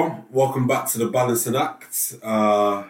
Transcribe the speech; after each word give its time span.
everyone. 0.00 0.24
Welcome 0.30 0.66
back 0.66 0.86
to 0.88 0.98
the 0.98 1.06
Balancing 1.08 1.56
Act. 1.56 2.14
Uh, 2.22 2.84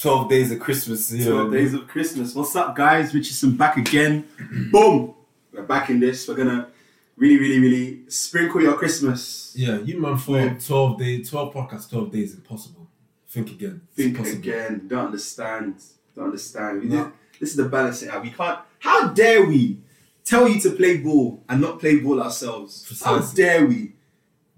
12 0.00 0.28
days 0.28 0.50
of 0.50 0.58
Christmas. 0.58 1.12
You 1.12 1.24
know, 1.26 1.30
12 1.48 1.52
days 1.52 1.74
of 1.74 1.86
Christmas. 1.86 2.34
What's 2.34 2.56
up, 2.56 2.74
guys? 2.74 3.14
Richardson 3.14 3.56
back 3.56 3.76
again. 3.76 4.26
Boom! 4.72 5.14
We're 5.52 5.62
back 5.62 5.90
in 5.90 6.00
this. 6.00 6.26
We're 6.26 6.34
gonna 6.34 6.68
really, 7.16 7.38
really, 7.38 7.58
really 7.60 8.00
sprinkle 8.08 8.60
your 8.62 8.74
Christmas. 8.74 9.52
Yeah, 9.56 9.78
you 9.78 10.00
man 10.00 10.16
for 10.18 10.38
Yeah. 10.38 10.54
12 10.58 10.98
days, 10.98 11.30
12 11.30 11.54
podcasts, 11.54 11.88
12 11.90 12.10
days, 12.10 12.30
is 12.30 12.36
impossible. 12.38 12.88
Think 13.28 13.50
again. 13.52 13.82
Think 13.94 14.18
again. 14.18 14.86
Don't 14.88 15.06
understand. 15.06 15.76
Don't 16.16 16.26
understand. 16.26 16.82
We 16.82 16.88
No. 16.88 17.12
this 17.38 17.50
is 17.50 17.56
the 17.56 17.68
balancing 17.68 18.08
act. 18.08 18.22
We 18.24 18.30
can't. 18.30 18.58
How 18.80 19.08
dare 19.08 19.46
we 19.46 19.78
tell 20.24 20.48
you 20.48 20.60
to 20.62 20.70
play 20.70 20.96
ball 20.98 21.42
and 21.48 21.60
not 21.60 21.78
play 21.78 22.00
ball 22.00 22.20
ourselves? 22.20 23.00
How 23.04 23.18
dare 23.20 23.66
we? 23.66 23.92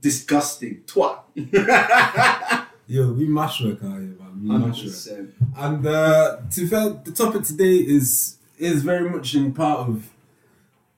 Disgusting. 0.06 0.83
Twat. 0.87 1.19
Yo, 2.87 3.10
we 3.10 3.27
mash 3.27 3.60
work 3.60 3.83
out 3.83 3.98
here, 3.98 4.15
man. 4.20 4.41
We 4.41 4.56
mash 4.56 4.84
work. 4.84 5.30
And 5.56 5.84
uh, 5.84 6.37
to 6.48 6.69
fair, 6.69 6.91
the 6.91 7.10
topic 7.10 7.42
today 7.42 7.74
is 7.74 8.37
is 8.56 8.84
very 8.84 9.10
much 9.10 9.34
in 9.34 9.52
part 9.52 9.80
of 9.88 10.09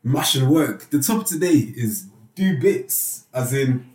mashing 0.04 0.46
work. 0.50 0.90
The 0.90 1.00
topic 1.00 1.26
today 1.26 1.72
is 1.74 2.08
do 2.34 2.58
bits, 2.60 3.24
as 3.32 3.54
in. 3.54 3.88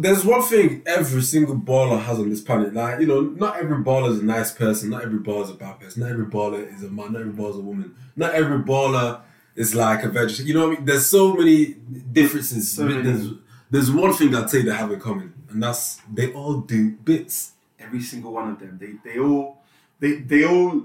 There's 0.00 0.24
one 0.24 0.42
thing 0.42 0.82
every 0.84 1.22
single 1.22 1.54
baller 1.54 2.02
has 2.02 2.18
on 2.18 2.28
this 2.28 2.40
planet. 2.40 2.74
Like, 2.74 2.98
you 2.98 3.06
know, 3.06 3.20
not 3.20 3.58
every 3.58 3.84
baller 3.84 4.10
is 4.10 4.18
a 4.18 4.24
nice 4.24 4.50
person, 4.50 4.90
not 4.90 5.04
every 5.04 5.20
baller 5.20 5.44
is 5.44 5.50
a 5.50 5.54
bad 5.54 5.78
person, 5.78 6.02
not 6.02 6.10
every 6.10 6.26
baller 6.26 6.74
is 6.74 6.82
a 6.82 6.88
man, 6.88 7.12
not 7.12 7.20
every 7.20 7.34
baller 7.34 7.50
is 7.50 7.56
a 7.56 7.60
woman, 7.60 7.94
not 8.16 8.34
every 8.34 8.58
baller 8.58 9.20
is 9.54 9.76
like 9.76 10.02
a 10.02 10.08
vegetarian. 10.08 10.48
You 10.48 10.54
know 10.54 10.66
what 10.66 10.72
I 10.72 10.76
mean? 10.76 10.86
There's 10.86 11.06
so 11.06 11.34
many 11.34 11.76
differences. 12.12 12.72
So 12.72 12.84
many. 12.84 13.38
There's, 13.70 13.90
one 13.90 14.12
thing 14.12 14.34
I'd 14.34 14.48
say 14.48 14.62
they 14.62 14.72
have 14.72 14.92
in 14.92 15.00
common, 15.00 15.34
and 15.50 15.62
that's 15.62 16.00
they 16.12 16.32
all 16.32 16.60
do 16.60 16.92
bits. 16.92 17.52
every 17.78 18.00
single 18.00 18.32
one 18.32 18.50
of 18.50 18.58
them. 18.58 18.78
They 18.80 18.94
they 19.08 19.18
all 19.18 19.58
they 20.00 20.14
they 20.16 20.44
all 20.44 20.84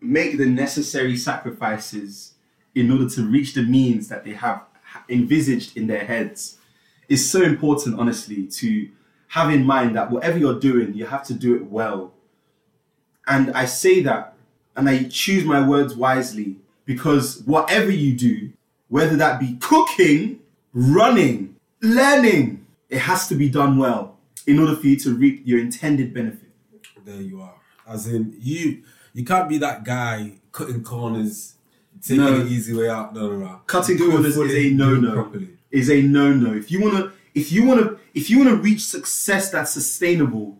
make 0.00 0.36
the 0.36 0.46
necessary 0.46 1.16
sacrifices 1.16 2.34
in 2.74 2.90
order 2.90 3.08
to 3.08 3.22
reach 3.22 3.54
the 3.54 3.62
means 3.62 4.08
that 4.08 4.24
they 4.24 4.32
have 4.32 4.64
envisaged 5.08 5.76
in 5.76 5.86
their 5.86 6.04
heads. 6.04 6.58
It's 7.08 7.24
so 7.24 7.42
important, 7.42 7.98
honestly, 7.98 8.46
to 8.46 8.88
have 9.28 9.50
in 9.50 9.64
mind 9.64 9.96
that 9.96 10.10
whatever 10.10 10.38
you're 10.38 10.58
doing, 10.58 10.94
you 10.94 11.06
have 11.06 11.24
to 11.24 11.34
do 11.34 11.54
it 11.54 11.66
well. 11.66 12.12
And 13.26 13.52
I 13.52 13.64
say 13.64 14.02
that, 14.02 14.34
and 14.76 14.88
I 14.88 15.04
choose 15.04 15.44
my 15.44 15.66
words 15.66 15.94
wisely 15.94 16.56
because 16.84 17.42
whatever 17.44 17.90
you 17.90 18.14
do, 18.14 18.52
whether 18.88 19.16
that 19.16 19.40
be 19.40 19.56
cooking, 19.60 20.40
running, 20.72 21.53
learning, 21.84 22.66
it 22.88 22.98
has 22.98 23.28
to 23.28 23.34
be 23.34 23.48
done 23.48 23.78
well 23.78 24.18
in 24.46 24.58
order 24.58 24.74
for 24.76 24.86
you 24.86 24.96
to 25.00 25.14
reap 25.14 25.42
your 25.44 25.58
intended 25.60 26.12
benefit. 26.14 26.50
There 27.04 27.20
you 27.20 27.40
are. 27.40 27.54
As 27.86 28.06
in 28.06 28.34
you, 28.40 28.82
you 29.12 29.24
can't 29.24 29.48
be 29.48 29.58
that 29.58 29.84
guy 29.84 30.32
cutting 30.52 30.82
corners, 30.82 31.54
taking 32.00 32.24
No. 32.24 32.38
the 32.38 32.46
easy 32.50 32.72
way 32.74 32.88
out. 32.88 33.14
No, 33.14 33.30
no, 33.30 33.38
no. 33.38 33.60
Cutting 33.66 33.96
Do 33.96 34.10
corners 34.10 34.36
is 34.36 34.54
a 34.54 34.70
no-no. 34.70 35.12
Properly. 35.12 35.48
Is 35.70 35.90
a 35.90 36.00
no-no. 36.02 36.54
If 36.54 36.70
you 36.70 36.80
wanna, 36.80 37.12
if 37.34 37.52
you 37.52 37.64
wanna, 37.64 37.96
if 38.14 38.30
you 38.30 38.38
wanna 38.38 38.54
reach 38.56 38.84
success 38.86 39.50
that's 39.50 39.72
sustainable, 39.72 40.58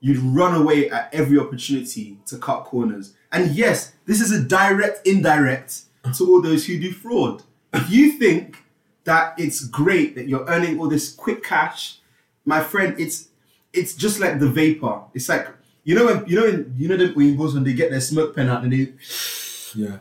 you'd 0.00 0.18
run 0.18 0.54
away 0.54 0.90
at 0.90 1.08
every 1.14 1.38
opportunity 1.38 2.18
to 2.26 2.36
cut 2.36 2.64
corners. 2.64 3.14
And 3.32 3.52
yes, 3.54 3.92
this 4.06 4.20
is 4.20 4.32
a 4.32 4.42
direct, 4.42 5.06
indirect 5.06 5.82
to 6.16 6.26
all 6.28 6.42
those 6.42 6.66
who 6.66 6.78
do 6.78 6.92
fraud. 6.92 7.42
If 7.72 7.90
you 7.90 8.12
think 8.12 8.58
that 9.06 9.34
it's 9.38 9.64
great 9.66 10.14
that 10.14 10.28
you're 10.28 10.44
earning 10.46 10.78
all 10.78 10.88
this 10.88 11.12
quick 11.12 11.42
cash, 11.42 11.98
my 12.44 12.62
friend, 12.62 12.94
it's 12.98 13.28
it's 13.72 13.94
just 13.94 14.20
like 14.20 14.38
the 14.38 14.48
vapor. 14.48 15.02
It's 15.14 15.28
like 15.28 15.48
you 15.84 15.94
know 15.94 16.06
when 16.06 16.26
you 16.26 16.36
know 16.36 16.46
when 16.46 16.74
you 16.76 16.88
know 16.88 16.96
the 16.96 17.12
Wimbos 17.14 17.54
when 17.54 17.64
they 17.64 17.72
get 17.72 17.90
their 17.90 18.00
smoke 18.00 18.34
pen 18.36 18.48
out 18.48 18.62
and 18.62 18.72
they 18.72 18.92
Yeah, 19.74 19.98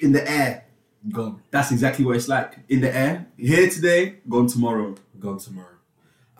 in 0.00 0.12
the 0.12 0.22
air. 0.30 0.64
gone, 1.10 1.42
That's 1.50 1.70
exactly 1.72 2.04
what 2.04 2.16
it's 2.16 2.28
like. 2.28 2.58
In 2.68 2.80
the 2.80 2.94
air, 2.94 3.26
here 3.36 3.68
today, 3.68 4.16
gone 4.28 4.46
tomorrow. 4.46 4.94
gone 5.18 5.38
tomorrow. 5.38 5.76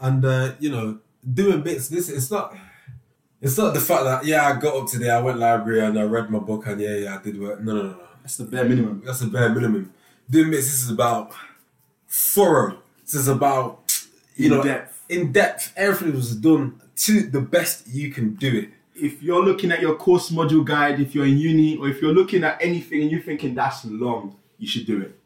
And 0.01 0.25
uh, 0.25 0.53
you 0.61 0.71
know, 0.71 0.99
doing 1.23 1.63
bits. 1.63 1.89
This 1.89 2.09
it's 2.09 2.31
not. 2.31 2.55
It's 3.43 3.57
not 3.57 3.73
the 3.75 3.81
fact 3.81 4.05
that 4.05 4.25
yeah, 4.25 4.47
I 4.47 4.59
got 4.59 4.77
up 4.77 4.87
today, 4.89 5.11
I 5.11 5.21
went 5.21 5.39
library 5.39 5.81
and 5.81 5.99
I 5.99 6.03
read 6.05 6.31
my 6.31 6.39
book 6.39 6.67
and 6.67 6.81
yeah, 6.81 6.95
yeah, 6.97 7.19
I 7.19 7.23
did 7.23 7.41
work. 7.41 7.61
No, 7.61 7.75
no, 7.75 7.83
no, 7.83 7.89
no. 7.93 8.01
That's 8.23 8.37
the 8.37 8.45
bare 8.45 8.65
minimum. 8.65 9.03
That's 9.05 9.21
the 9.21 9.29
bare 9.29 9.49
minimum. 9.49 9.93
Doing 10.29 10.51
bits. 10.51 10.67
This 10.67 10.83
is 10.85 10.91
about 10.91 11.33
thorough. 12.11 12.79
This 13.05 13.15
is 13.15 13.29
about 13.29 13.81
you 14.37 14.47
In 14.47 14.51
know 14.59 14.63
depth. 14.63 15.05
in 15.09 15.33
depth. 15.33 15.73
Everything 15.77 16.15
was 16.15 16.35
done 16.37 16.81
to 16.97 17.23
the 17.23 17.41
best 17.41 17.87
you 17.89 18.11
can 18.13 18.35
do 18.35 18.59
it. 18.59 18.71
If 18.95 19.23
you're 19.23 19.43
looking 19.43 19.73
at 19.73 19.81
your 19.81 19.95
course 19.97 20.31
module 20.31 20.65
guide, 20.65 21.01
if 21.01 21.15
you're 21.15 21.25
in 21.27 21.39
uni, 21.39 21.77
or 21.77 21.89
if 21.89 22.03
you're 22.03 22.13
looking 22.13 22.45
at 22.45 22.61
anything 22.61 23.03
and 23.03 23.11
you're 23.11 23.23
thinking 23.23 23.55
that's 23.55 23.85
long, 23.87 24.37
you 24.59 24.67
should 24.69 24.87
do 24.87 25.01
it. 25.01 25.19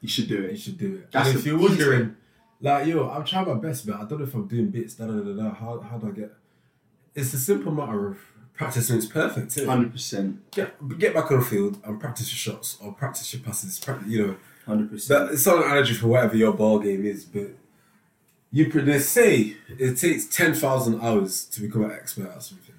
You 0.00 0.08
should 0.08 0.28
do 0.28 0.42
it. 0.42 0.50
You 0.52 0.56
should 0.56 0.78
do 0.78 0.94
it. 0.96 1.12
That's 1.12 1.28
and 1.28 1.38
if 1.38 1.46
you're 1.46 1.58
wondering, 1.58 2.16
like, 2.60 2.86
yo, 2.86 3.08
I'm 3.08 3.24
trying 3.24 3.46
my 3.46 3.54
best, 3.54 3.86
but 3.86 3.96
I 3.96 4.04
don't 4.04 4.18
know 4.18 4.24
if 4.24 4.34
I'm 4.34 4.46
doing 4.48 4.68
bits. 4.70 4.94
Da, 4.94 5.06
da, 5.06 5.12
da, 5.12 5.32
da, 5.42 5.54
how, 5.54 5.78
how 5.80 5.98
do 5.98 6.08
I 6.08 6.10
get? 6.10 6.32
It's 7.14 7.32
a 7.34 7.38
simple 7.38 7.70
matter 7.70 8.08
of 8.08 8.18
practicing. 8.54 8.96
It's 8.96 9.06
perfect. 9.06 9.58
Hundred 9.64 9.92
percent. 9.92 10.50
Get, 10.50 10.98
get 10.98 11.14
back 11.14 11.30
on 11.30 11.38
the 11.40 11.44
field 11.44 11.78
and 11.84 12.00
practice 12.00 12.30
your 12.32 12.54
shots 12.54 12.76
or 12.80 12.92
practice 12.92 13.32
your 13.32 13.42
passes. 13.42 13.78
Prac- 13.78 14.00
You 14.06 14.26
know, 14.26 14.36
Hundred 14.70 14.90
percent. 14.90 15.32
it's 15.32 15.44
not 15.46 15.56
an 15.56 15.62
analogy 15.64 15.94
for 15.94 16.06
whatever 16.06 16.36
your 16.36 16.52
ball 16.52 16.78
game 16.78 17.04
is, 17.04 17.24
but 17.24 17.48
you 18.52 18.70
they 18.70 18.98
say 19.00 19.56
it 19.68 19.94
takes 19.96 20.26
ten 20.26 20.54
thousand 20.54 21.00
hours 21.00 21.44
to 21.46 21.60
become 21.60 21.84
an 21.84 21.90
expert 21.92 22.30
at 22.30 22.42
something. 22.42 22.74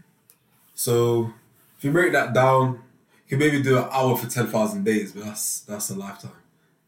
So 0.73 1.33
if 1.77 1.83
you 1.83 1.91
break 1.91 2.13
that 2.13 2.33
down, 2.33 2.81
you 3.27 3.37
can 3.37 3.39
maybe 3.39 3.61
do 3.61 3.77
an 3.77 3.89
hour 3.91 4.15
for 4.15 4.27
ten 4.29 4.47
thousand 4.47 4.85
days, 4.85 5.11
but 5.11 5.25
that's 5.25 5.61
that's 5.61 5.89
a 5.89 5.95
lifetime. 5.95 6.31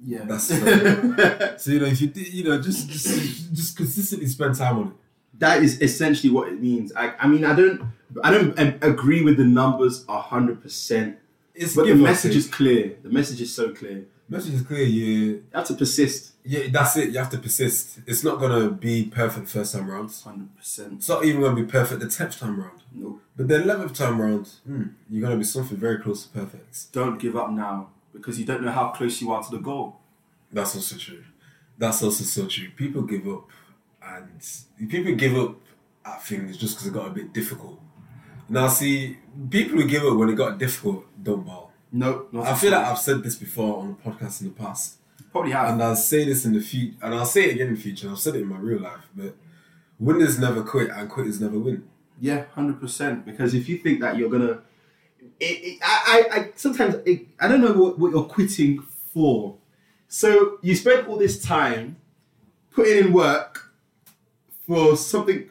Yeah. 0.06 0.24
That's 0.26 0.48
so 1.64 1.72
you 1.72 1.80
know 1.80 1.86
if 1.86 2.02
you 2.02 2.12
you 2.16 2.44
know 2.46 2.62
just 2.62 2.90
just 2.90 3.54
just 3.54 3.78
consistently 3.78 4.28
spend 4.28 4.56
time 4.56 4.78
on 4.78 4.88
it. 4.88 4.94
that 5.40 5.64
is 5.64 5.82
essentially 5.82 6.32
what 6.32 6.48
it 6.48 6.62
means. 6.62 6.94
I, 6.96 7.14
I 7.20 7.28
mean, 7.28 7.44
I 7.46 7.56
don't, 7.56 7.82
I 8.24 8.32
don't 8.32 8.58
agree 8.84 9.22
with 9.24 9.38
the 9.38 9.46
numbers 9.46 10.06
hundred 10.08 10.62
percent, 10.62 11.18
It's 11.54 11.76
but 11.76 11.88
the 11.88 11.96
message 11.96 12.36
is 12.36 12.48
clear. 12.48 12.96
The 13.04 13.10
message 13.10 13.42
is 13.42 13.54
so 13.54 13.74
clear. 13.74 14.06
You 14.30 14.38
message 14.38 14.54
is 14.56 14.62
clear. 14.62 14.84
You 14.86 15.44
have 15.54 15.66
to 15.68 15.74
persist. 15.74 16.34
yeah, 16.46 16.68
that's 16.72 16.96
it. 16.98 17.10
You 17.10 17.20
have 17.20 17.30
to 17.32 17.38
persist. 17.38 18.00
It's 18.08 18.24
not 18.24 18.40
gonna 18.40 18.70
be 18.70 19.06
perfect 19.06 19.50
first 19.50 19.74
time 19.74 19.90
round. 19.90 20.12
Hundred 20.24 20.56
percent. 20.58 20.94
It's 20.94 21.10
not 21.10 21.26
even 21.26 21.42
gonna 21.42 21.56
be 21.56 21.64
perfect 21.70 22.00
the 22.02 22.10
tenth 22.10 22.40
time 22.40 22.60
round. 22.60 22.80
No. 22.94 23.20
But 23.36 23.48
the 23.50 23.62
eleventh 23.62 23.94
time 23.94 24.22
round, 24.22 24.48
hmm, 24.66 24.84
you're 25.10 25.22
gonna 25.22 25.38
be 25.38 25.44
something 25.44 25.78
very 25.78 26.00
close 26.00 26.26
to 26.26 26.30
perfect. 26.30 26.92
Don't 26.94 27.20
give 27.20 27.36
up 27.36 27.52
now 27.52 27.90
because 28.14 28.40
you 28.40 28.46
don't 28.46 28.64
know 28.64 28.72
how 28.72 28.90
close 28.90 29.22
you 29.22 29.32
are 29.32 29.44
to 29.44 29.52
the 29.52 29.58
goal. 29.60 29.98
That's 30.52 30.76
also 30.76 30.98
true. 30.98 31.24
That's 31.78 32.02
also 32.04 32.24
so 32.24 32.48
true. 32.48 32.70
People 32.76 33.02
give 33.02 33.28
up, 33.28 33.48
and 34.04 34.40
people 34.90 35.16
give 35.16 35.36
up 35.36 35.56
at 36.06 36.24
things 36.24 36.58
just 36.58 36.76
because 36.76 36.88
it 36.88 36.94
got 36.94 37.08
a 37.08 37.12
bit 37.12 37.34
difficult. 37.34 37.80
Now, 38.50 38.68
see, 38.68 39.18
people 39.50 39.78
who 39.80 39.88
give 39.88 40.04
up 40.04 40.16
when 40.18 40.30
it 40.30 40.36
got 40.36 40.58
difficult 40.60 41.06
don't 41.22 41.46
ball. 41.46 41.63
No, 41.96 42.26
not 42.32 42.48
I 42.48 42.56
feel 42.56 42.72
like 42.72 42.86
I've 42.88 42.98
said 42.98 43.22
this 43.22 43.36
before 43.36 43.78
on 43.78 43.90
the 43.90 44.10
podcast 44.10 44.42
in 44.42 44.48
the 44.48 44.54
past, 44.54 44.98
probably 45.32 45.52
have. 45.52 45.70
and 45.70 45.84
I'll 45.84 45.96
say 45.96 46.26
this 46.26 46.44
in 46.44 46.54
the 46.54 46.60
future, 46.60 46.96
and 47.04 47.14
I'll 47.14 47.24
say 47.26 47.46
it 47.46 47.54
again 47.54 47.68
in 47.68 47.76
the 47.76 47.80
future. 47.80 48.10
I've 48.10 48.18
said 48.18 48.34
it 48.36 48.42
in 48.42 48.48
my 48.48 48.58
real 48.58 48.82
life, 48.82 49.08
but 49.16 49.36
winners 50.00 50.40
never 50.40 50.64
quit, 50.64 50.90
and 50.90 51.08
quitters 51.08 51.40
never 51.40 51.60
win. 51.60 51.88
Yeah, 52.20 52.46
hundred 52.56 52.82
percent. 52.82 53.26
Because 53.28 53.54
if 53.54 53.70
you 53.70 53.78
think 53.78 54.02
that 54.02 54.18
you're 54.18 54.30
gonna, 54.30 54.62
it, 55.40 55.46
it, 55.46 55.80
I, 55.84 56.24
I, 56.32 56.36
I 56.36 56.52
sometimes 56.56 56.96
it, 57.06 57.28
I 57.40 57.48
don't 57.48 57.62
know 57.62 57.74
what, 57.74 58.00
what 58.00 58.12
you're 58.12 58.24
quitting 58.26 58.82
for. 58.82 59.56
So 60.08 60.58
you 60.64 60.76
spend 60.76 61.08
all 61.08 61.18
this 61.18 61.40
time 61.44 61.98
putting 62.72 62.98
in 63.06 63.14
work 63.14 63.72
for 64.66 64.98
something, 64.98 65.48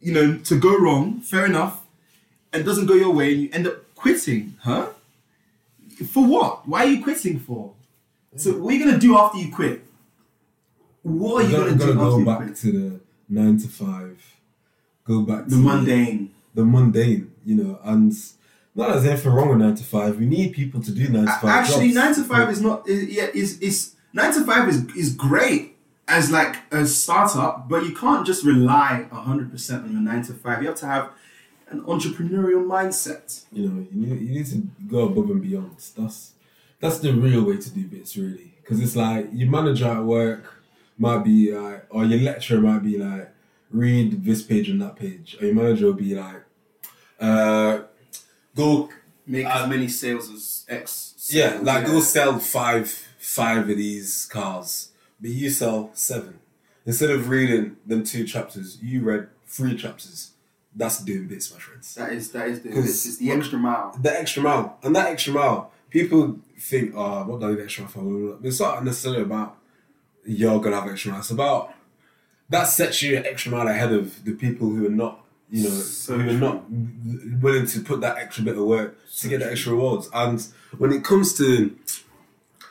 you 0.00 0.14
know, 0.14 0.38
to 0.38 0.58
go 0.58 0.78
wrong. 0.78 1.20
Fair 1.20 1.44
enough, 1.44 1.82
and 2.54 2.62
it 2.62 2.64
doesn't 2.64 2.86
go 2.86 2.94
your 2.94 3.12
way, 3.12 3.34
and 3.34 3.42
you 3.42 3.48
end 3.52 3.66
up 3.66 3.94
quitting, 3.94 4.56
huh? 4.62 4.88
For 5.98 6.24
what? 6.26 6.66
Why 6.68 6.84
are 6.84 6.88
you 6.88 7.02
quitting 7.02 7.38
for? 7.38 7.74
So 8.36 8.52
what 8.58 8.74
are 8.74 8.76
you 8.76 8.84
gonna 8.84 8.98
do 8.98 9.16
after 9.16 9.38
you 9.38 9.52
quit? 9.52 9.84
What 11.02 11.44
are 11.44 11.48
you 11.48 11.56
gonna, 11.56 11.74
gotta 11.74 11.92
do 11.94 12.00
after 12.00 12.24
go 12.24 12.24
back 12.24 12.54
to 12.56 12.72
the 12.72 13.00
nine 13.28 13.58
to 13.58 13.68
five, 13.68 14.22
go 15.04 15.22
back 15.22 15.44
The 15.44 15.56
to 15.56 15.62
mundane. 15.62 16.34
the 16.54 16.64
mundane, 16.64 17.32
you 17.44 17.54
know, 17.56 17.78
and 17.84 18.12
not 18.74 18.88
there's 18.94 19.04
anything 19.04 19.32
wrong 19.32 19.50
with 19.50 19.58
nine 19.58 19.74
to 19.76 19.84
five. 19.84 20.18
We 20.18 20.26
need 20.26 20.52
people 20.52 20.82
to 20.82 20.90
do 20.90 21.08
nine 21.08 21.26
to 21.26 21.32
five. 21.32 21.44
Actually, 21.44 21.92
jobs. 21.92 21.94
nine 21.94 22.14
to 22.14 22.24
five 22.24 22.50
is 22.50 22.60
not. 22.60 22.88
Is, 22.88 23.04
yeah, 23.08 23.26
is 23.34 23.58
is 23.60 23.94
nine 24.12 24.32
to 24.34 24.44
five 24.44 24.68
is 24.68 24.84
is 24.96 25.14
great 25.14 25.76
as 26.08 26.30
like 26.30 26.56
a 26.72 26.84
startup, 26.86 27.68
but 27.68 27.84
you 27.84 27.94
can't 27.94 28.26
just 28.26 28.44
rely 28.44 29.06
hundred 29.12 29.50
percent 29.52 29.84
on 29.84 29.92
your 29.92 30.00
nine 30.00 30.22
to 30.24 30.32
five. 30.32 30.60
You 30.62 30.68
have 30.68 30.76
to 30.78 30.86
have 30.86 31.10
an 31.68 31.82
entrepreneurial 31.82 32.64
mindset. 32.64 33.44
You 33.52 33.68
know, 33.68 33.86
you 33.92 34.06
need, 34.06 34.20
you 34.20 34.34
need 34.34 34.46
to 34.46 34.62
go 34.86 35.06
above 35.08 35.30
and 35.30 35.42
beyond. 35.42 35.76
That's 35.96 36.32
that's 36.80 36.98
the 36.98 37.12
real 37.12 37.44
way 37.44 37.56
to 37.56 37.70
do 37.70 37.84
bits, 37.86 38.16
really. 38.16 38.54
Because 38.60 38.80
it's 38.80 38.96
like 38.96 39.28
your 39.32 39.50
manager 39.50 39.86
at 39.86 40.04
work 40.04 40.62
might 40.98 41.18
be 41.24 41.52
like, 41.54 41.86
or 41.90 42.04
your 42.04 42.20
lecturer 42.20 42.60
might 42.60 42.82
be 42.82 42.98
like, 42.98 43.32
read 43.70 44.24
this 44.24 44.42
page 44.42 44.68
and 44.68 44.80
that 44.82 44.96
page, 44.96 45.36
or 45.40 45.46
your 45.46 45.54
manager 45.54 45.86
will 45.86 45.94
be 45.94 46.14
like, 46.14 46.44
uh, 47.20 47.80
go 48.54 48.90
Make 49.26 49.46
Uh, 49.46 49.62
as 49.62 49.68
many 49.68 49.88
sales 49.88 50.30
as 50.30 50.66
X. 50.68 51.14
Yeah, 51.30 51.52
sales, 51.52 51.62
like 51.62 51.86
go 51.86 52.00
sell 52.00 52.38
five 52.38 52.88
five 53.18 53.70
of 53.70 53.76
these 53.76 54.26
cars, 54.26 54.90
but 55.20 55.30
you 55.30 55.48
sell 55.48 55.90
seven. 55.94 56.40
Instead 56.84 57.10
of 57.10 57.30
reading 57.30 57.76
them 57.86 58.04
two 58.04 58.24
chapters, 58.24 58.78
you 58.82 59.00
read 59.00 59.28
three 59.46 59.76
chapters. 59.76 60.32
That's 60.76 60.98
doing 61.04 61.28
bits, 61.28 61.52
my 61.52 61.58
friends. 61.60 61.94
That 61.94 62.12
is 62.12 62.30
that 62.32 62.48
is 62.48 62.60
the 62.62 62.70
'Cause- 62.70 63.06
it's, 63.06 63.16
the 63.18 63.30
extra 63.30 63.58
mile. 63.58 63.96
The 64.00 64.20
extra 64.20 64.42
mile, 64.42 64.78
and 64.82 64.94
that 64.96 65.06
extra 65.08 65.32
mile, 65.32 65.70
people 65.90 66.38
think, 66.58 66.92
oh, 66.96 67.24
what 67.26 67.40
do 67.40 67.46
I 67.46 67.50
need 67.52 67.60
extra 67.62 67.84
mile 67.84 67.92
for? 67.92 68.38
It's 68.42 68.60
not 68.60 68.84
necessarily 68.84 69.22
about 69.22 69.56
you're 70.26 70.60
gonna 70.60 70.80
have 70.80 70.90
extra 70.90 71.10
mile. 71.12 71.20
It's 71.20 71.30
about 71.30 71.72
that 72.50 72.64
sets 72.64 73.02
you 73.02 73.16
an 73.16 73.24
extra 73.26 73.50
mile 73.52 73.68
ahead 73.68 73.92
of 73.92 74.24
the 74.24 74.32
people 74.32 74.68
who 74.70 74.86
are 74.86 74.90
not, 74.90 75.24
you 75.50 75.64
know, 75.64 75.70
So 75.70 76.18
who 76.18 76.30
are 76.30 76.32
not 76.32 76.64
willing 77.40 77.66
to 77.66 77.80
put 77.80 78.00
that 78.00 78.18
extra 78.18 78.44
bit 78.44 78.56
of 78.58 78.64
work 78.64 78.96
to 78.98 79.10
So 79.10 79.28
get 79.28 79.40
the 79.40 79.50
extra 79.50 79.72
rewards. 79.72 80.08
And 80.12 80.44
when 80.78 80.92
it 80.92 81.04
comes 81.04 81.34
to, 81.38 81.74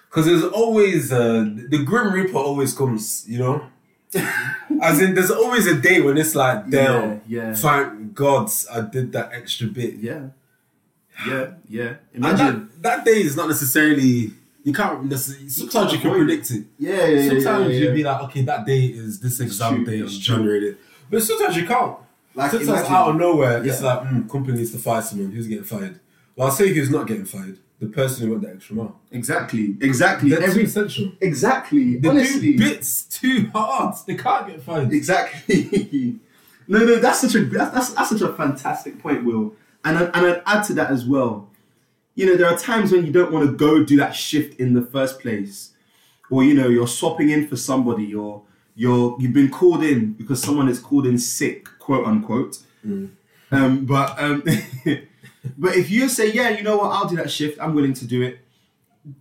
because 0.09 0.25
there's 0.25 0.43
always 0.43 1.11
uh, 1.11 1.45
the 1.69 1.81
grim 1.83 2.13
reaper 2.13 2.37
always 2.37 2.73
comes, 2.73 3.23
you 3.27 3.39
know. 3.39 3.65
As 4.83 5.01
in, 5.01 5.15
there's 5.15 5.31
always 5.31 5.65
a 5.67 5.75
day 5.79 6.01
when 6.01 6.17
it's 6.17 6.35
like, 6.35 6.69
damn, 6.69 7.21
Yeah, 7.27 7.47
yeah. 7.49 7.55
thank 7.55 8.13
God 8.13 8.49
I 8.71 8.81
did 8.81 9.11
that 9.13 9.31
extra 9.33 9.67
bit. 9.67 9.95
Yeah, 9.95 10.27
yeah, 11.27 11.51
yeah. 11.69 11.93
Imagine. 12.13 12.69
that, 12.81 12.81
that 12.81 13.05
day 13.05 13.21
is 13.21 13.35
not 13.35 13.47
necessarily 13.47 14.31
you 14.63 14.73
can't 14.73 15.05
necessarily. 15.05 15.49
Sometimes 15.49 15.91
you, 15.93 15.99
can't 15.99 16.15
can 16.15 16.25
predict 16.25 16.51
it. 16.51 16.63
yeah, 16.79 17.05
yeah, 17.05 17.05
yeah. 17.07 17.29
Sometimes 17.29 17.73
yeah, 17.73 17.79
you'd 17.79 17.93
be 17.95 18.03
like, 18.03 18.21
okay, 18.23 18.41
that 18.43 18.65
day 18.65 18.85
is 18.85 19.19
this 19.19 19.39
exam 19.39 19.83
day 19.83 19.99
it's 19.99 20.15
on. 20.15 20.21
January, 20.21 20.77
but 21.09 21.21
sometimes 21.21 21.57
you 21.57 21.65
can't. 21.67 21.97
like 22.33 22.51
sometimes 22.51 22.69
imagine- 22.69 22.93
out 22.93 23.09
of 23.09 23.15
nowhere, 23.17 23.65
it's 23.65 23.81
like, 23.81 23.99
mm, 24.01 24.29
company 24.29 24.57
needs 24.57 24.71
to 24.71 24.77
fire 24.77 25.01
someone. 25.01 25.31
Who's 25.31 25.47
getting 25.47 25.65
fired? 25.65 25.99
Well, 26.35 26.47
I'll 26.47 26.53
say 26.53 26.73
who's 26.73 26.89
not 26.89 27.07
getting 27.07 27.25
fired. 27.25 27.57
The 27.79 27.87
person 27.87 28.25
who 28.27 28.31
went 28.33 28.43
the 28.43 28.53
extra 28.53 28.75
mile. 28.75 28.99
Exactly, 29.11 29.75
exactly. 29.81 30.29
They're 30.29 30.41
Every 30.43 30.61
too 30.63 30.67
essential. 30.67 31.11
exactly. 31.19 31.97
They 31.97 32.07
Honestly, 32.09 32.53
do 32.55 32.59
bits 32.59 33.03
too 33.03 33.49
hard. 33.53 33.95
They 34.07 34.15
can't 34.15 34.47
get 34.47 34.61
fired. 34.61 34.93
Exactly. 34.93 36.19
no, 36.67 36.79
no, 36.79 36.95
that's 36.97 37.19
such 37.21 37.35
a 37.35 37.43
that's, 37.43 37.73
that's, 37.73 37.93
that's 37.93 38.09
such 38.09 38.21
a 38.21 38.31
fantastic 38.33 38.99
point, 38.99 39.25
Will. 39.25 39.53
And 39.83 39.97
I, 39.97 40.03
and 40.05 40.25
I'd 40.27 40.43
add 40.45 40.63
to 40.65 40.73
that 40.75 40.91
as 40.91 41.05
well. 41.05 41.49
You 42.15 42.27
know, 42.27 42.35
there 42.37 42.47
are 42.47 42.57
times 42.57 42.91
when 42.91 43.05
you 43.05 43.11
don't 43.11 43.31
want 43.33 43.49
to 43.49 43.55
go 43.55 43.83
do 43.83 43.97
that 43.97 44.11
shift 44.15 44.59
in 44.59 44.73
the 44.73 44.81
first 44.83 45.19
place, 45.19 45.71
or 46.29 46.43
you 46.43 46.53
know, 46.53 46.69
you're 46.69 46.87
swapping 46.87 47.31
in 47.31 47.47
for 47.47 47.57
somebody, 47.57 48.13
or 48.15 48.43
you're 48.75 49.17
you've 49.19 49.33
been 49.33 49.49
called 49.49 49.83
in 49.83 50.13
because 50.13 50.41
someone 50.41 50.69
is 50.69 50.79
called 50.79 51.05
in 51.05 51.17
sick, 51.17 51.67
quote 51.79 52.05
unquote. 52.05 52.59
Um, 53.51 53.85
but 53.85 54.17
um, 54.19 54.43
but 55.57 55.75
if 55.75 55.89
you 55.89 56.09
say, 56.09 56.31
yeah, 56.31 56.49
you 56.49 56.63
know 56.63 56.77
what, 56.77 56.91
I'll 56.91 57.07
do 57.07 57.15
that 57.17 57.31
shift. 57.31 57.59
I'm 57.61 57.75
willing 57.75 57.93
to 57.93 58.07
do 58.07 58.21
it. 58.21 58.39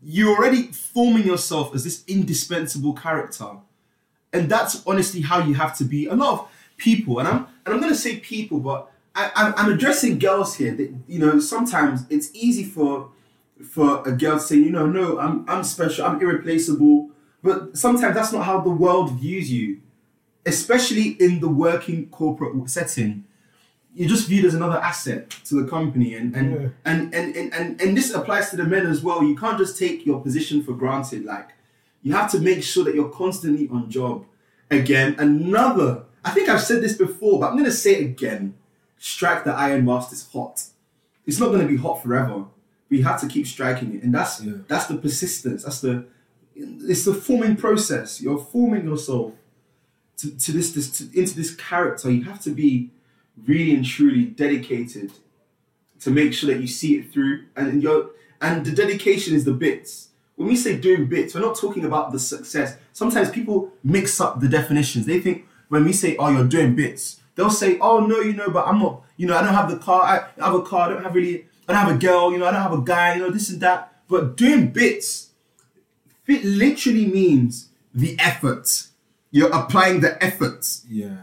You're 0.03 0.37
already 0.37 0.65
forming 0.65 1.27
yourself 1.27 1.75
as 1.75 1.83
this 1.85 2.05
indispensable 2.07 2.93
character 2.93 3.57
and 4.33 4.49
that's 4.49 4.83
honestly 4.87 5.21
how 5.21 5.45
you 5.45 5.55
have 5.55 5.77
to 5.79 5.85
be. 5.85 6.07
A 6.07 6.15
lot 6.15 6.41
of 6.41 6.49
people, 6.77 7.19
and 7.19 7.29
I'm 7.29 7.47
and 7.65 7.75
I'm 7.75 7.81
gonna 7.81 7.95
say 7.95 8.17
people, 8.17 8.61
but 8.61 8.91
I, 9.15 9.31
I'm, 9.35 9.55
I'm 9.57 9.73
addressing 9.73 10.19
girls 10.19 10.57
here. 10.57 10.75
That 10.75 10.93
you 11.07 11.19
know, 11.19 11.39
sometimes 11.39 12.07
it's 12.09 12.31
easy 12.33 12.65
for 12.65 13.11
for 13.71 14.03
a 14.07 14.13
girl 14.13 14.39
to 14.39 14.41
say, 14.41 14.57
you 14.57 14.71
know, 14.71 14.87
no, 14.87 15.19
I'm 15.19 15.45
I'm 15.49 15.65
special, 15.65 16.07
I'm 16.07 16.21
irreplaceable. 16.21 17.11
But 17.43 17.77
sometimes 17.77 18.15
that's 18.15 18.33
not 18.33 18.45
how 18.45 18.61
the 18.61 18.71
world 18.71 19.19
views 19.19 19.51
you, 19.51 19.81
especially 20.47 21.17
in 21.21 21.41
the 21.41 21.49
working 21.49 22.09
corporate 22.09 22.71
setting. 22.71 23.25
You're 23.95 24.09
just 24.09 24.27
viewed 24.29 24.47
as 24.47 24.55
another 24.55 24.79
asset 24.79 25.29
to 25.47 25.63
the 25.63 25.69
company, 25.69 26.15
and 26.15 26.35
and, 26.35 26.53
Yeah. 26.53 26.69
and, 26.85 27.15
and, 27.15 27.37
and, 27.37 27.53
and 27.55 27.81
and 27.81 27.97
this 27.97 28.13
applies 28.13 28.49
to 28.51 28.57
the 28.57 28.65
men 28.65 28.87
as 28.87 29.03
well. 29.03 29.23
You 29.23 29.37
can't 29.37 29.59
just 29.59 29.79
take 29.79 30.07
your 30.07 30.21
position 30.21 30.63
for 30.63 30.73
granted. 30.73 31.25
Like 31.25 31.51
you 32.03 32.13
have 32.15 32.31
to 32.33 32.39
make 32.41 32.63
sure 32.63 32.85
that 32.85 32.95
you're 32.95 33.11
constantly 33.11 33.69
on 33.69 33.91
job. 33.91 34.25
Again, 34.71 35.15
another. 35.19 36.05
I 36.25 36.31
think 36.31 36.49
I've 36.49 36.63
said 36.63 36.83
this 36.83 36.97
before, 36.97 37.39
but 37.41 37.51
I'm 37.51 37.57
gonna 37.59 37.71
say 37.71 37.97
it 37.97 38.05
again. 38.05 38.55
Strike 38.99 39.45
the 39.45 39.53
iron 39.53 39.85
whilst 39.85 40.13
it's 40.13 40.27
hot. 40.33 40.63
It's 41.27 41.39
not 41.39 41.51
gonna 41.53 41.67
be 41.67 41.77
hot 41.77 42.03
forever. 42.03 42.47
But 42.89 42.99
you 42.99 43.05
have 43.05 43.21
to 43.21 43.27
keep 43.29 43.47
striking 43.47 43.95
it, 43.95 44.03
and 44.03 44.15
that's 44.15 44.43
Yeah. 44.43 44.53
that's 44.69 44.87
the 44.87 44.97
persistence. 44.97 45.65
That's 45.65 45.81
the 45.83 46.07
it's 46.55 47.05
the 47.05 47.15
forming 47.15 47.57
process. 47.57 48.21
You're 48.23 48.39
forming 48.39 48.85
yourself 48.85 49.33
to, 50.19 50.31
to 50.39 50.53
this, 50.53 50.73
this 50.73 50.91
to, 50.99 51.05
into 51.19 51.35
this 51.35 51.55
character. 51.55 52.11
You 52.11 52.25
have 52.25 52.41
to 52.43 52.51
be 52.51 52.91
really 53.47 53.75
and 53.75 53.85
truly 53.85 54.25
dedicated 54.25 55.13
to 56.01 56.11
make 56.11 56.33
sure 56.33 56.53
that 56.53 56.61
you 56.61 56.67
see 56.67 56.97
it 56.97 57.13
through. 57.13 57.45
And 57.57 57.83
you're 57.83 58.11
and 58.41 58.67
the 58.67 58.73
dedication 58.73 59.35
is 59.35 59.45
the 59.45 59.53
bits. 59.53 60.09
When 60.37 60.49
we 60.49 60.57
say 60.57 60.77
doing 60.77 61.07
bits, 61.07 61.35
we're 61.35 61.41
not 61.41 61.57
talking 61.57 61.85
about 61.85 62.11
the 62.11 62.19
success. 62.19 62.77
Sometimes 62.93 63.31
people 63.31 63.73
mix 63.85 64.21
up 64.21 64.41
the 64.41 64.49
definitions. 64.49 65.07
They 65.07 65.21
think 65.21 65.47
when 65.69 65.85
we 65.85 65.93
say, 65.93 66.17
"Oh, 66.17 66.31
you're 66.31 66.49
doing 66.49 66.75
bits," 66.75 67.21
they'll 67.35 67.51
say, 67.51 67.79
"Oh 67.79 68.05
no, 68.05 68.21
you 68.21 68.33
know, 68.33 68.51
but 68.51 68.67
I'm 68.67 68.79
not. 68.81 69.03
You 69.17 69.27
know, 69.29 69.37
I 69.37 69.43
don't 69.43 69.55
have 69.55 69.71
the 69.71 69.79
car. 69.79 70.03
I 70.03 70.43
I 70.43 70.47
have 70.47 70.55
a 70.55 70.63
car. 70.63 70.89
I 70.89 70.93
don't 70.93 71.03
have 71.05 71.15
really. 71.15 71.47
I 71.69 71.73
don't 71.73 71.87
have 71.87 71.95
a 71.95 71.99
girl. 71.99 72.33
You 72.33 72.39
know, 72.39 72.47
I 72.47 72.51
don't 72.51 72.63
have 72.63 72.73
a 72.73 72.83
guy. 72.83 73.15
You 73.15 73.23
know, 73.23 73.31
this 73.31 73.51
and 73.51 73.61
that." 73.61 73.93
But 74.09 74.37
doing 74.37 74.69
bits, 74.73 75.31
it 76.27 76.45
literally 76.45 77.07
means 77.07 77.69
the 77.95 78.17
effort. 78.19 78.89
You're 79.31 79.51
applying 79.51 80.01
the 80.01 80.23
effort. 80.23 80.67
Yeah. 80.89 81.17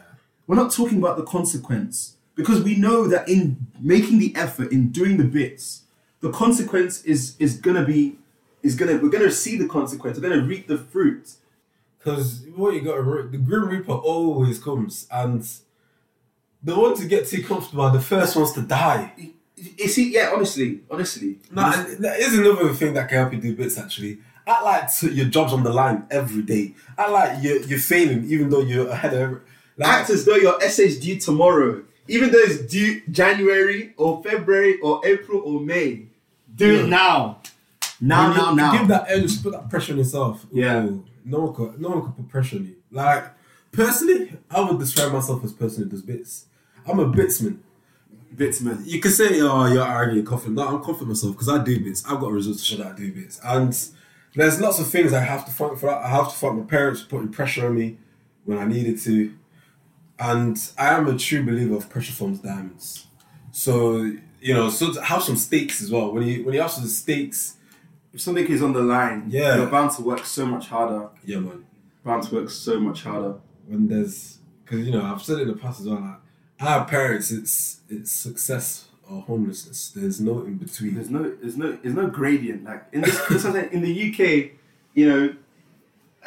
We're 0.49 0.55
not 0.55 0.71
talking 0.71 0.97
about 0.97 1.15
the 1.15 1.21
consequence 1.23 2.15
because 2.33 2.63
we 2.63 2.75
know 2.75 3.05
that 3.05 3.29
in 3.29 3.67
making 3.79 4.17
the 4.17 4.35
effort, 4.35 4.71
in 4.71 4.89
doing 4.89 5.17
the 5.17 5.23
bits, 5.23 5.83
the 6.21 6.31
consequence 6.31 7.03
is 7.03 7.35
is 7.37 7.57
gonna 7.57 7.85
be 7.85 8.17
is 8.63 8.73
gonna 8.73 8.97
we're 8.97 9.09
gonna 9.09 9.29
see 9.29 9.57
the 9.57 9.67
consequence. 9.67 10.17
We're 10.17 10.27
gonna 10.27 10.41
reap 10.41 10.65
the 10.65 10.79
fruit. 10.79 11.33
Because 11.99 12.47
what 12.55 12.73
you 12.73 12.81
got 12.81 12.95
to 12.95 13.01
re- 13.03 13.27
the 13.29 13.37
Grim 13.37 13.67
Reaper 13.67 13.91
always 13.91 14.57
comes, 14.57 15.05
and 15.11 15.47
the 16.63 16.75
one 16.75 16.95
to 16.95 17.05
get 17.05 17.27
too 17.27 17.43
comfortable 17.43 17.83
are 17.83 17.91
the 17.93 18.01
first 18.01 18.35
ones 18.35 18.51
to 18.53 18.63
die. 18.63 19.13
You 19.55 19.87
see, 19.87 20.11
yeah, 20.11 20.31
honestly, 20.33 20.79
honestly, 20.89 21.37
No, 21.51 21.61
and 21.61 22.03
that 22.03 22.19
is 22.19 22.33
another 22.39 22.73
thing 22.73 22.95
that 22.95 23.07
can 23.07 23.19
help 23.19 23.33
you 23.33 23.39
do 23.39 23.55
bits 23.55 23.77
actually. 23.77 24.17
I 24.47 24.63
like 24.63 24.91
t- 24.91 25.11
your 25.11 25.27
job's 25.27 25.53
on 25.53 25.61
the 25.61 25.71
line 25.71 26.07
every 26.09 26.41
day. 26.41 26.73
I 26.97 27.07
like 27.11 27.43
you're, 27.43 27.61
you're 27.61 27.77
failing 27.77 28.25
even 28.31 28.49
though 28.49 28.61
you're 28.61 28.87
ahead 28.87 29.13
of 29.13 29.41
act 29.87 30.09
as 30.09 30.25
though 30.25 30.35
your 30.35 30.61
essay's 30.63 30.99
due 30.99 31.19
tomorrow, 31.19 31.83
even 32.07 32.31
though 32.31 32.39
it's 32.39 32.59
due 32.65 33.01
January 33.09 33.93
or 33.97 34.21
February 34.23 34.79
or 34.81 35.01
April 35.05 35.41
or 35.45 35.59
May. 35.61 36.07
Do 36.55 36.67
Yeah. 36.73 36.83
it 36.83 36.87
now, 36.89 37.41
now, 38.01 38.33
now, 38.33 38.49
you 38.49 38.55
now. 38.55 38.77
Give 38.77 38.87
that 38.89 39.05
edge, 39.09 39.41
put 39.43 39.51
that 39.53 39.69
pressure 39.69 39.93
on 39.93 39.99
yourself. 39.99 40.45
Yeah. 40.51 40.83
Ooh, 40.85 41.05
no 41.25 41.39
one 41.41 41.53
could, 41.53 41.79
no 41.81 41.89
one 41.89 42.01
could 42.03 42.15
put 42.17 42.27
pressure 42.29 42.57
on 42.57 42.65
you. 42.65 42.75
Like 42.91 43.25
personally, 43.71 44.33
I 44.49 44.61
would 44.61 44.79
describe 44.79 45.13
myself 45.13 45.43
as 45.43 45.51
a 45.51 45.55
person 45.55 45.83
who 45.83 45.89
does 45.89 46.01
bits. 46.01 46.45
I'm 46.87 46.99
a 46.99 47.05
bitsman. 47.05 47.59
Bitsman. 48.35 48.85
You 48.85 48.99
can 48.99 49.11
say, 49.11 49.39
oh, 49.41 49.65
you're 49.67 49.85
arrogant, 49.85 50.25
confident. 50.25 50.55
No, 50.57 50.67
I'm 50.67 50.81
confident 50.83 51.09
myself 51.09 51.33
because 51.33 51.49
I 51.49 51.63
do 51.63 51.79
bits. 51.79 52.03
I've 52.05 52.19
got 52.19 52.27
a 52.29 52.33
results 52.33 52.59
to 52.59 52.65
show 52.65 52.83
that 52.83 52.93
I 52.93 52.95
do 52.95 53.11
bits. 53.11 53.39
And 53.43 53.77
there's 54.35 54.59
lots 54.61 54.79
of 54.79 54.87
things 54.87 55.13
I 55.13 55.19
have 55.21 55.45
to 55.45 55.51
front 55.51 55.79
for 55.79 55.87
that. 55.87 56.03
I 56.03 56.09
have 56.09 56.29
to 56.31 56.35
front 56.35 56.57
my 56.57 56.63
parents 56.63 57.01
for 57.01 57.09
putting 57.09 57.29
pressure 57.29 57.67
on 57.67 57.75
me 57.75 57.97
when 58.45 58.57
I 58.57 58.65
needed 58.65 58.99
to. 59.01 59.33
And 60.19 60.57
I 60.77 60.89
am 60.95 61.07
a 61.07 61.17
true 61.17 61.43
believer 61.43 61.75
of 61.75 61.89
pressure 61.89 62.11
forms 62.13 62.39
diamonds. 62.39 63.07
So, 63.51 64.11
you 64.41 64.53
know, 64.53 64.69
so 64.69 64.93
to 64.93 65.01
have 65.01 65.23
some 65.23 65.35
stakes 65.37 65.81
as 65.81 65.91
well. 65.91 66.11
When 66.13 66.23
you 66.27 66.43
when 66.43 66.53
you 66.53 66.61
have 66.61 66.71
some 66.71 66.85
stakes, 66.87 67.55
If 68.13 68.21
something 68.21 68.45
is 68.47 68.61
on 68.61 68.73
the 68.73 68.81
line, 68.81 69.25
Yeah. 69.29 69.55
you're 69.57 69.67
bound 69.69 69.91
to 69.97 70.01
work 70.01 70.25
so 70.25 70.45
much 70.45 70.67
harder. 70.67 71.09
yeah 71.23 71.39
man. 71.39 71.65
Bound 72.03 72.23
to 72.23 72.35
work 72.35 72.49
so 72.49 72.79
much 72.79 73.03
harder. 73.03 73.35
When 73.67 73.87
there's 73.87 74.39
because 74.63 74.85
you 74.85 74.91
know, 74.91 75.03
I've 75.03 75.21
said 75.21 75.37
it 75.39 75.41
in 75.43 75.47
the 75.49 75.55
past 75.55 75.79
as 75.81 75.87
well, 75.87 76.01
like 76.01 76.19
I 76.59 76.65
have 76.73 76.87
parents, 76.87 77.31
it's 77.31 77.81
it's 77.89 78.11
success 78.11 78.85
or 79.09 79.21
homelessness. 79.21 79.91
There's 79.95 80.19
no 80.19 80.41
in 80.43 80.57
between. 80.57 80.95
There's 80.95 81.09
no, 81.09 81.23
there's 81.41 81.57
no, 81.57 81.71
there's 81.81 81.95
no 81.95 82.07
gradient. 82.07 82.63
Like 82.65 82.83
in 82.91 83.01
this, 83.01 83.17
this 83.27 83.45
in 83.45 83.81
the 83.81 83.93
UK, 84.11 84.51
you 84.93 85.09
know, 85.09 85.33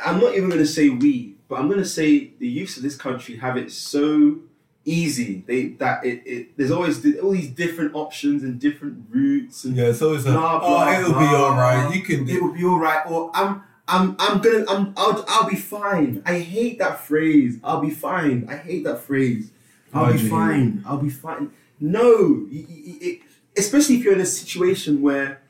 I'm 0.04 0.18
not 0.20 0.34
even 0.34 0.48
gonna 0.50 0.66
say 0.66 0.88
we, 0.88 1.31
but 1.52 1.60
I'm 1.60 1.68
gonna 1.68 1.84
say 1.84 2.30
the 2.38 2.48
youths 2.48 2.78
of 2.78 2.82
this 2.82 2.96
country 2.96 3.36
have 3.36 3.58
it 3.58 3.70
so 3.70 4.38
easy. 4.86 5.44
They 5.46 5.60
that 5.82 6.02
it, 6.04 6.22
it 6.24 6.56
there's 6.56 6.70
always 6.70 6.96
all 7.20 7.32
these 7.32 7.50
different 7.50 7.94
options 7.94 8.42
and 8.42 8.58
different 8.58 9.04
routes 9.10 9.64
and 9.64 9.76
Yeah, 9.76 9.90
it's 9.92 10.00
always 10.00 10.24
like, 10.24 10.34
blah, 10.34 10.56
oh, 10.56 10.60
blah, 10.60 10.98
it'll 10.98 11.12
be 11.12 11.26
alright. 11.26 11.94
You 11.94 12.00
can 12.02 12.26
it 12.28 12.40
will 12.42 12.52
be 12.54 12.64
all 12.64 12.78
right, 12.78 13.02
or 13.06 13.30
I'm. 13.34 13.62
I'm, 13.88 14.14
I'm 14.20 14.40
gonna 14.40 14.64
I'm 14.70 14.94
I'll, 14.96 15.24
I'll 15.28 15.50
be 15.50 15.56
fine. 15.56 16.22
I 16.24 16.38
hate 16.38 16.78
that 16.78 17.00
phrase. 17.00 17.58
I'll 17.64 17.80
be 17.80 17.90
fine. 17.90 18.46
I 18.48 18.56
hate 18.56 18.84
that 18.84 19.00
phrase. 19.00 19.50
I'll 19.92 20.10
be 20.12 20.18
fine. 20.30 20.82
I'll 20.86 20.98
be 21.08 21.10
fine. 21.10 21.50
No, 21.80 22.46
y- 22.50 22.64
y- 22.70 23.18
especially 23.58 23.96
if 23.96 24.04
you're 24.04 24.14
in 24.14 24.20
a 24.20 24.24
situation 24.42 25.02
where 25.02 25.42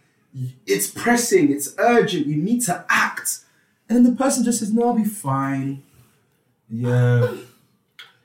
it's 0.66 0.90
pressing, 0.90 1.52
it's 1.52 1.74
urgent, 1.78 2.26
you 2.26 2.36
need 2.36 2.62
to 2.62 2.84
act, 2.88 3.40
and 3.88 3.94
then 3.96 4.04
the 4.10 4.16
person 4.24 4.42
just 4.44 4.60
says, 4.60 4.72
"No, 4.72 4.88
I'll 4.88 4.94
be 4.94 5.04
fine." 5.04 5.82
Yeah. 6.72 7.34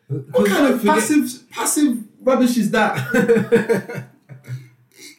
What 0.07 0.47
kind 0.47 0.73
of 0.73 0.81
passive 0.81 1.49
passive 1.51 2.01
rubbish 2.21 2.55
is 2.55 2.71
that? 2.71 2.95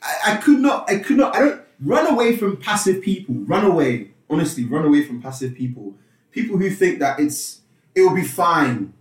I, 0.02 0.32
I 0.32 0.36
could 0.36 0.60
not. 0.60 0.90
I 0.90 0.98
could 1.00 1.18
not. 1.18 1.36
I 1.36 1.40
don't 1.40 1.60
run 1.84 2.06
away 2.06 2.38
from 2.38 2.56
passive 2.56 3.02
people. 3.02 3.34
Run 3.34 3.66
away. 3.66 4.12
Honestly, 4.30 4.64
run 4.64 4.86
away 4.86 5.04
from 5.04 5.20
passive 5.20 5.54
people. 5.54 5.94
People 6.30 6.56
who 6.56 6.70
think 6.70 7.00
that 7.00 7.20
it's 7.20 7.60
it 7.94 8.00
will 8.00 8.14
be 8.14 8.24
fine, 8.24 8.94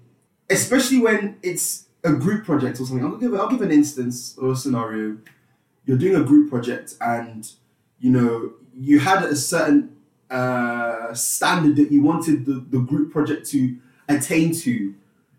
especially 0.50 1.00
when 1.00 1.38
it's 1.42 1.86
a 2.04 2.12
group 2.12 2.44
project 2.44 2.82
or 2.82 2.86
something. 2.86 3.06
I'll 3.06 3.16
give 3.16 3.34
I'll 3.34 3.50
give 3.50 3.62
an 3.62 3.72
instance 3.72 4.38
or 4.38 4.52
a 4.52 4.56
scenario. 4.58 5.18
You're 5.86 5.98
doing 5.98 6.22
a 6.22 6.24
group 6.26 6.50
project 6.50 6.96
and 7.00 7.50
you 8.00 8.12
know 8.12 8.52
you 8.78 9.00
had 9.00 9.24
a 9.24 9.38
certain 9.38 9.96
uh, 10.30 11.14
standard 11.14 11.78
that 11.78 11.94
you 11.94 12.04
wanted 12.04 12.46
the, 12.46 12.66
the 12.70 12.80
group 12.80 13.14
project 13.14 13.50
to 13.52 13.78
attain 14.10 14.54
to 14.54 14.94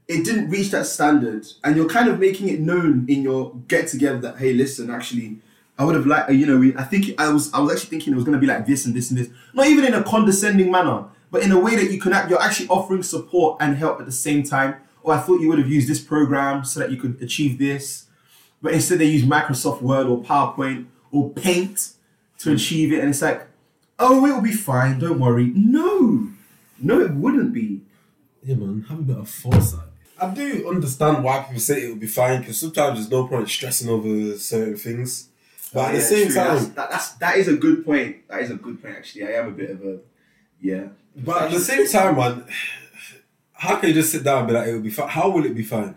it 0.07 0.25
didn't 0.25 0.49
reach 0.49 0.71
that 0.71 0.87
standard 0.87 1.47
and 1.65 1.77
you're 1.77 1.89
kind 1.89 2.09
of 2.09 2.19
making 2.19 2.49
it 2.49 2.61
known 2.61 3.05
in 3.09 3.23
your 3.23 3.55
get 3.69 3.89
together 3.89 4.19
that 4.19 4.39
hey 4.39 4.53
listen 4.53 4.91
actually 4.91 5.39
I 5.79 5.85
would 5.85 5.95
have 5.95 6.07
liked, 6.07 6.31
you 6.33 6.45
know, 6.45 6.73
I 6.77 6.83
think 6.83 7.19
I 7.21 7.31
was, 7.31 7.55
I 7.55 7.61
was 7.61 7.73
actually 7.73 7.91
thinking 7.91 8.13
it 8.13 8.17
was 8.17 8.25
going 8.25 8.35
to 8.35 8.41
be 8.41 8.49
like 8.49 8.67
this 8.67 8.85
and 8.85 8.95
this 8.95 9.11
and 9.11 9.19
this. 9.19 9.31
Not 9.55 9.69
even 9.69 9.85
in 9.85 9.95
a 9.95 10.03
condescending 10.03 10.73
manner, 10.73 11.05
but 11.31 11.43
in 11.43 11.53
a 11.53 11.61
way 11.61 11.77
that 11.77 11.93
you 11.93 12.01
can, 12.01 12.13
act, 12.13 12.29
you're 12.29 12.43
actually 12.43 12.69
offering 12.69 13.05
support 13.05 13.59
and 13.61 13.77
help 13.77 14.01
at 14.01 14.07
the 14.07 14.13
same 14.13 14.43
time. 14.43 14.75
Or 15.05 15.15
I 15.15 15.19
thought 15.19 15.41
you 15.41 15.49
would 15.49 15.61
have 15.61 15.69
used 15.69 15.89
this 15.89 16.01
program 16.01 16.65
so 16.65 16.81
that 16.81 16.91
you 16.91 16.97
could 16.97 17.23
achieve 17.23 17.59
this, 17.59 18.07
but 18.61 18.73
instead 18.73 18.99
they 18.99 19.05
use 19.05 19.23
Microsoft 19.23 19.81
Word 19.81 20.09
or 20.09 20.21
PowerPoint 20.21 20.87
or 21.13 21.31
Paint 21.31 21.93
to 22.39 22.53
achieve 22.53 22.93
it, 22.93 22.99
and 22.99 23.11
it's 23.11 23.23
like, 23.23 23.47
oh, 24.01 24.27
it 24.27 24.33
will 24.33 24.41
be 24.41 24.53
fine. 24.53 24.99
Don't 24.99 25.21
worry. 25.21 25.53
No, 25.55 26.29
no, 26.81 27.01
it 27.01 27.13
wouldn't 27.13 27.53
be. 27.53 27.83
Yeah, 28.43 28.57
man, 28.57 28.85
have 28.89 28.99
a 28.99 29.03
bit 29.03 29.17
of 29.19 29.29
foresight. 29.29 29.89
I 30.21 30.35
do 30.35 30.69
understand 30.69 31.23
why 31.23 31.41
people 31.41 31.61
say 31.61 31.85
it 31.85 31.89
will 31.91 31.97
be 31.97 32.07
fine 32.07 32.41
because 32.41 32.59
sometimes 32.59 32.99
there's 32.99 33.11
no 33.11 33.27
point 33.29 33.49
stressing 33.49 33.89
over 33.89 34.37
certain 34.37 34.77
things. 34.77 35.29
But 35.73 35.91
at 35.91 35.95
the 35.97 36.01
same 36.01 36.27
true. 36.27 36.35
time, 36.35 36.55
that's, 36.55 36.69
that, 36.69 36.91
that's 36.91 37.11
that 37.15 37.37
is 37.37 37.49
a 37.49 37.57
good 37.57 37.85
point. 37.85 38.27
That 38.29 38.43
is 38.43 38.51
a 38.51 38.55
good 38.55 38.83
point. 38.83 38.97
Actually, 38.97 39.29
I 39.29 39.31
am 39.33 39.49
a 39.49 39.51
bit 39.51 39.71
of 39.71 39.85
a 39.85 39.99
yeah. 40.61 40.89
but 41.17 41.43
at 41.43 41.51
the 41.53 41.61
same 41.61 41.87
time, 41.87 42.17
man, 42.17 42.45
how 43.53 43.77
can 43.77 43.91
you 43.91 43.95
just 43.95 44.11
sit 44.11 44.25
down 44.25 44.39
and 44.39 44.49
be 44.49 44.55
like, 44.55 44.69
it 44.69 44.73
will 44.73 44.81
be 44.81 44.91
fine? 44.91 45.09
How 45.09 45.31
will 45.31 45.45
it 45.45 45.55
be 45.55 45.63
fine? 45.63 45.95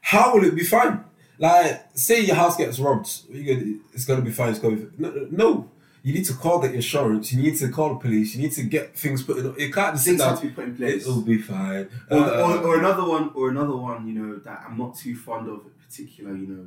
How 0.00 0.34
will 0.34 0.44
it 0.44 0.54
be 0.54 0.64
fine? 0.64 1.04
Like, 1.38 1.88
say 1.94 2.20
your 2.20 2.36
house 2.36 2.56
gets 2.56 2.78
robbed, 2.78 3.08
you 3.30 3.44
gonna, 3.44 3.74
it's 3.92 4.04
gonna 4.04 4.22
be 4.22 4.30
fine. 4.30 4.50
It's 4.50 4.58
gonna 4.58 4.76
be 4.76 4.88
no, 4.98 5.10
no, 5.10 5.28
no. 5.30 5.70
You 6.02 6.14
need 6.14 6.24
to 6.26 6.34
call 6.34 6.60
the 6.60 6.72
insurance. 6.72 7.32
You 7.32 7.42
need 7.42 7.56
to 7.58 7.68
call 7.70 7.94
the 7.94 8.00
police. 8.00 8.34
You 8.34 8.42
need 8.42 8.52
to 8.52 8.62
get 8.62 8.96
things 8.96 9.22
put 9.22 9.38
in. 9.38 9.44
You 9.58 9.72
can't 9.72 9.94
just 9.94 10.06
Things 10.06 10.22
have 10.22 10.40
to 10.40 10.46
be 10.46 10.52
put 10.52 10.64
in 10.64 10.76
place. 10.76 11.02
It'll 11.02 11.22
be 11.22 11.38
fine. 11.38 11.88
Or, 12.10 12.18
Uh, 12.18 12.42
or, 12.42 12.58
or 12.66 12.78
another 12.78 13.04
one, 13.04 13.30
or 13.34 13.50
another 13.50 13.76
one, 13.76 14.06
you 14.06 14.14
know, 14.14 14.36
that 14.36 14.64
I'm 14.66 14.78
not 14.78 14.96
too 14.96 15.16
fond 15.16 15.48
of 15.48 15.60
in 15.66 15.72
particular, 15.86 16.34
you 16.36 16.46
know, 16.46 16.66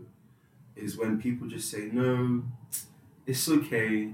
is 0.76 0.98
when 0.98 1.22
people 1.22 1.48
just 1.48 1.70
say, 1.72 1.90
no, 1.92 2.44
it's 3.26 3.48
okay. 3.50 4.14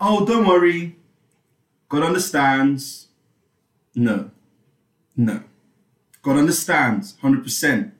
Oh, 0.00 0.26
don't 0.26 0.46
worry. 0.46 0.96
God 1.88 2.02
understands. 2.02 3.08
No. 3.94 4.30
No. 5.16 5.42
God 6.22 6.36
understands 6.36 7.16
100%. 7.22 7.92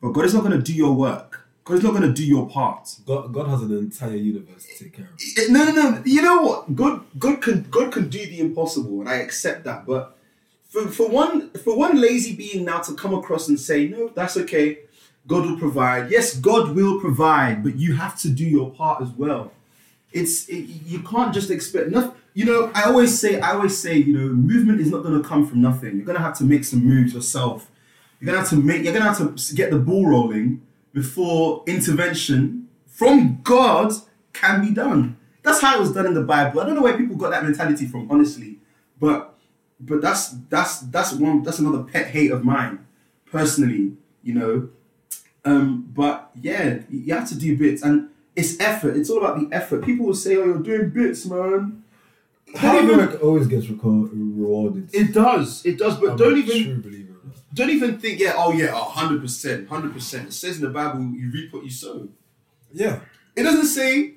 But 0.00 0.10
God 0.10 0.24
is 0.24 0.34
not 0.34 0.44
going 0.44 0.56
to 0.56 0.62
do 0.62 0.74
your 0.74 0.94
work. 0.94 1.27
God 1.68 1.76
is 1.76 1.84
not 1.84 1.90
going 1.90 2.02
to 2.02 2.12
do 2.14 2.24
your 2.24 2.48
part. 2.48 2.96
God, 3.06 3.30
God 3.30 3.46
has 3.48 3.60
an 3.60 3.76
entire 3.76 4.16
universe 4.16 4.64
to 4.64 4.84
take 4.84 4.94
care 4.94 5.04
of. 5.04 5.20
Eh, 5.36 5.48
No, 5.50 5.64
no, 5.66 5.72
no. 5.72 6.02
You 6.06 6.22
know 6.22 6.40
what? 6.40 6.74
God, 6.74 7.04
God 7.18 7.42
can, 7.42 7.64
God 7.70 7.92
can 7.92 8.08
do 8.08 8.18
the 8.24 8.40
impossible, 8.40 9.00
and 9.00 9.08
I 9.08 9.16
accept 9.16 9.64
that. 9.64 9.84
But 9.84 10.16
for, 10.70 10.88
for 10.88 11.10
one, 11.10 11.50
for 11.50 11.76
one 11.76 12.00
lazy 12.00 12.34
being 12.34 12.64
now 12.64 12.78
to 12.80 12.94
come 12.94 13.12
across 13.12 13.48
and 13.48 13.60
say, 13.60 13.86
no, 13.86 14.08
that's 14.08 14.38
okay. 14.38 14.78
God 15.26 15.44
will 15.44 15.58
provide. 15.58 16.10
Yes, 16.10 16.34
God 16.38 16.74
will 16.74 16.98
provide, 17.02 17.62
but 17.62 17.76
you 17.76 17.94
have 17.96 18.18
to 18.20 18.30
do 18.30 18.44
your 18.46 18.70
part 18.70 19.02
as 19.02 19.10
well. 19.10 19.52
It's 20.10 20.48
it, 20.48 20.64
you 20.86 21.00
can't 21.00 21.34
just 21.34 21.50
expect 21.50 21.90
nothing. 21.90 22.12
You 22.32 22.46
know, 22.46 22.70
I 22.74 22.84
always 22.84 23.20
say, 23.20 23.40
I 23.40 23.52
always 23.52 23.76
say, 23.76 23.98
you 23.98 24.16
know, 24.16 24.28
movement 24.32 24.80
is 24.80 24.90
not 24.90 25.02
going 25.02 25.20
to 25.22 25.28
come 25.28 25.46
from 25.46 25.60
nothing. 25.60 25.96
You're 25.96 26.06
going 26.06 26.16
to 26.16 26.22
have 26.24 26.38
to 26.38 26.44
make 26.44 26.64
some 26.64 26.82
moves 26.82 27.12
yourself. 27.12 27.70
You're 28.20 28.32
going 28.32 28.42
to 28.42 28.48
have 28.48 28.58
to 28.58 28.64
make. 28.64 28.84
You're 28.84 28.94
going 28.94 29.04
to 29.04 29.12
have 29.12 29.36
to 29.36 29.54
get 29.54 29.70
the 29.70 29.78
ball 29.78 30.06
rolling 30.06 30.62
before 30.98 31.62
intervention 31.68 32.68
from 32.86 33.40
God 33.44 33.92
can 34.32 34.60
be 34.60 34.72
done. 34.72 35.16
That's 35.42 35.60
how 35.60 35.76
it 35.76 35.80
was 35.80 35.92
done 35.92 36.06
in 36.06 36.14
the 36.14 36.22
Bible. 36.22 36.60
I 36.60 36.66
don't 36.66 36.74
know 36.74 36.82
where 36.82 36.96
people 36.96 37.16
got 37.16 37.30
that 37.30 37.44
mentality 37.44 37.86
from, 37.86 38.10
honestly, 38.10 38.58
but 38.98 39.34
but 39.80 40.00
that's 40.00 40.30
that's 40.50 40.80
that's 40.80 41.12
one 41.12 41.44
that's 41.44 41.60
another 41.60 41.84
pet 41.84 42.08
hate 42.08 42.32
of 42.32 42.44
mine, 42.44 42.84
personally. 43.30 43.92
You 44.24 44.34
know, 44.34 44.68
um, 45.44 45.88
but 45.94 46.30
yeah, 46.40 46.80
you 46.90 47.14
have 47.14 47.28
to 47.28 47.38
do 47.38 47.56
bits, 47.56 47.82
and 47.82 48.10
it's 48.34 48.58
effort. 48.60 48.96
It's 48.96 49.08
all 49.08 49.18
about 49.18 49.38
the 49.38 49.54
effort. 49.54 49.84
People 49.84 50.06
will 50.06 50.14
say, 50.14 50.36
"Oh, 50.36 50.44
you're 50.44 50.58
doing 50.58 50.90
bits, 50.90 51.24
man." 51.26 51.84
Hard 52.56 52.88
work 52.88 53.22
always 53.22 53.46
gets 53.46 53.68
rewarded. 53.68 54.88
It 54.92 55.12
does, 55.12 55.64
it 55.66 55.78
does, 55.78 55.96
but 56.00 56.12
I'm 56.12 56.16
don't 56.16 56.38
even 56.38 56.80
don't 57.54 57.70
even 57.70 57.98
think, 57.98 58.20
yeah, 58.20 58.34
oh 58.36 58.52
yeah, 58.52 58.72
hundred 58.72 59.22
percent, 59.22 59.68
hundred 59.68 59.92
percent. 59.92 60.28
It 60.28 60.32
says 60.32 60.56
in 60.56 60.62
the 60.62 60.70
Bible, 60.70 61.00
you 61.00 61.30
reap 61.30 61.52
what 61.52 61.64
you 61.64 61.70
sow. 61.70 62.08
Yeah. 62.72 63.00
It 63.34 63.42
doesn't 63.44 63.66
say 63.66 64.14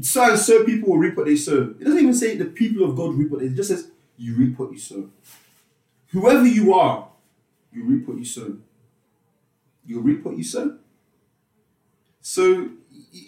so 0.00 0.30
and 0.30 0.38
so 0.38 0.64
people 0.64 0.90
will 0.90 0.98
reap 0.98 1.16
what 1.16 1.26
they 1.26 1.36
sow. 1.36 1.74
It 1.78 1.84
doesn't 1.84 1.98
even 1.98 2.14
say 2.14 2.36
the 2.36 2.46
people 2.46 2.84
of 2.84 2.96
God 2.96 3.14
reap 3.14 3.30
what 3.30 3.40
they. 3.40 3.46
It 3.46 3.54
just 3.54 3.68
says 3.68 3.88
you 4.16 4.34
reap 4.34 4.58
what 4.58 4.72
you 4.72 4.78
sow. 4.78 5.08
Whoever 6.08 6.46
you 6.46 6.74
are, 6.74 7.08
you 7.72 7.84
reap 7.84 8.06
what 8.08 8.18
you 8.18 8.24
sow. 8.24 8.56
You 9.86 10.00
reap 10.00 10.24
what 10.24 10.36
you 10.36 10.44
sow. 10.44 10.78
So 12.20 12.70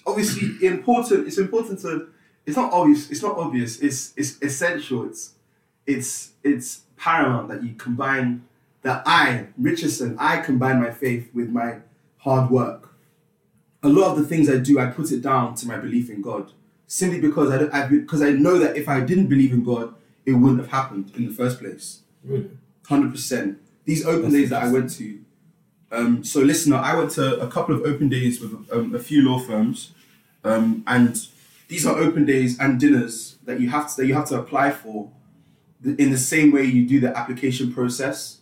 obviously 0.07 0.67
important. 0.67 1.27
It's 1.27 1.39
important 1.39 1.81
to. 1.81 2.09
It's 2.45 2.57
not 2.57 2.73
obvious. 2.73 3.11
It's 3.11 3.23
not 3.23 3.37
obvious. 3.37 3.81
It's 3.81 4.13
it's 4.17 4.41
essential. 4.43 5.07
It's 5.07 5.35
it's 5.87 6.33
it's 6.43 6.83
paramount 6.97 7.49
that 7.49 7.63
you 7.63 7.75
combine 7.75 8.45
that 8.87 9.03
I 9.07 9.49
Richardson 9.59 10.17
I 10.19 10.41
combine 10.41 10.81
my 10.81 10.91
faith 10.91 11.29
with 11.35 11.49
my 11.51 11.79
hard 12.19 12.51
work 12.51 12.87
a 13.87 13.89
lot 13.89 14.13
of 14.13 14.19
the 14.19 14.25
things 14.25 14.51
I 14.51 14.59
do, 14.59 14.79
I 14.79 14.87
put 14.87 15.13
it 15.13 15.23
down 15.23 15.55
to 15.57 15.69
my 15.69 15.77
belief 15.79 16.11
in 16.11 16.21
God, 16.21 16.53
simply 16.87 17.21
because 17.21 17.51
I 17.51 17.85
I, 17.85 17.87
because 17.87 18.23
I 18.23 18.31
know 18.31 18.59
that 18.59 18.77
if 18.77 18.89
I 18.89 19.01
didn't 19.01 19.29
believe 19.29 19.53
in 19.53 19.63
God, 19.65 19.95
it 20.25 20.33
wouldn't 20.33 20.61
have 20.61 20.71
happened 20.71 21.13
in 21.17 21.27
the 21.29 21.33
first 21.33 21.61
place. 21.61 22.01
Really? 22.25 22.51
Hundred 22.89 23.13
percent. 23.13 23.59
These 23.85 24.05
open 24.05 24.23
That's 24.23 24.35
days 24.35 24.51
that 24.51 24.63
I 24.65 24.73
went 24.73 24.91
to. 24.95 25.21
Um, 25.93 26.25
so 26.25 26.41
listener, 26.41 26.77
I 26.77 26.97
went 26.97 27.13
to 27.13 27.39
a 27.41 27.49
couple 27.49 27.75
of 27.75 27.83
open 27.83 28.09
days 28.09 28.41
with 28.41 28.53
um, 28.73 28.95
a 28.95 28.99
few 28.99 29.23
law 29.23 29.39
firms, 29.39 29.93
um, 30.43 30.83
and 30.87 31.17
these 31.69 31.87
are 31.87 31.97
open 31.97 32.25
days 32.25 32.59
and 32.59 32.81
dinners 32.81 33.37
that 33.45 33.61
you 33.61 33.71
have 33.71 33.89
to 33.91 34.01
that 34.01 34.07
you 34.07 34.15
have 34.15 34.29
to 34.29 34.39
apply 34.41 34.73
for, 34.73 35.11
in 35.85 36.11
the 36.11 36.19
same 36.19 36.51
way 36.51 36.65
you 36.65 36.89
do 36.89 36.99
the 36.99 37.17
application 37.17 37.73
process, 37.73 38.41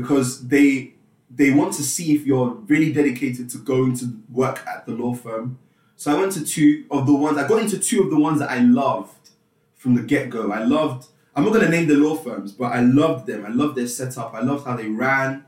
because 0.00 0.48
they 0.48 0.94
they 1.30 1.50
want 1.50 1.74
to 1.74 1.82
see 1.82 2.14
if 2.14 2.26
you're 2.26 2.50
really 2.72 2.92
dedicated 2.92 3.50
to 3.50 3.58
going 3.58 3.96
to 3.96 4.18
work 4.32 4.66
at 4.66 4.86
the 4.86 4.92
law 4.92 5.14
firm. 5.14 5.58
So 5.96 6.10
I 6.14 6.18
went 6.18 6.32
to 6.32 6.44
two 6.44 6.84
of 6.90 7.06
the 7.06 7.14
ones 7.14 7.36
I 7.36 7.46
got 7.46 7.60
into 7.62 7.78
two 7.78 8.02
of 8.02 8.10
the 8.10 8.18
ones 8.18 8.38
that 8.38 8.50
I 8.50 8.60
loved 8.60 9.30
from 9.76 9.94
the 9.94 10.02
get 10.02 10.30
go. 10.30 10.52
I 10.52 10.62
loved. 10.62 11.08
I'm 11.34 11.44
not 11.44 11.52
to 11.60 11.68
name 11.68 11.86
the 11.86 11.94
law 11.94 12.16
firms, 12.16 12.52
but 12.52 12.72
I 12.72 12.80
loved 12.80 13.26
them. 13.26 13.44
I 13.44 13.50
loved 13.50 13.76
their 13.76 13.86
setup. 13.86 14.34
I 14.34 14.40
loved 14.40 14.66
how 14.66 14.76
they 14.76 14.88
ran. 14.88 15.44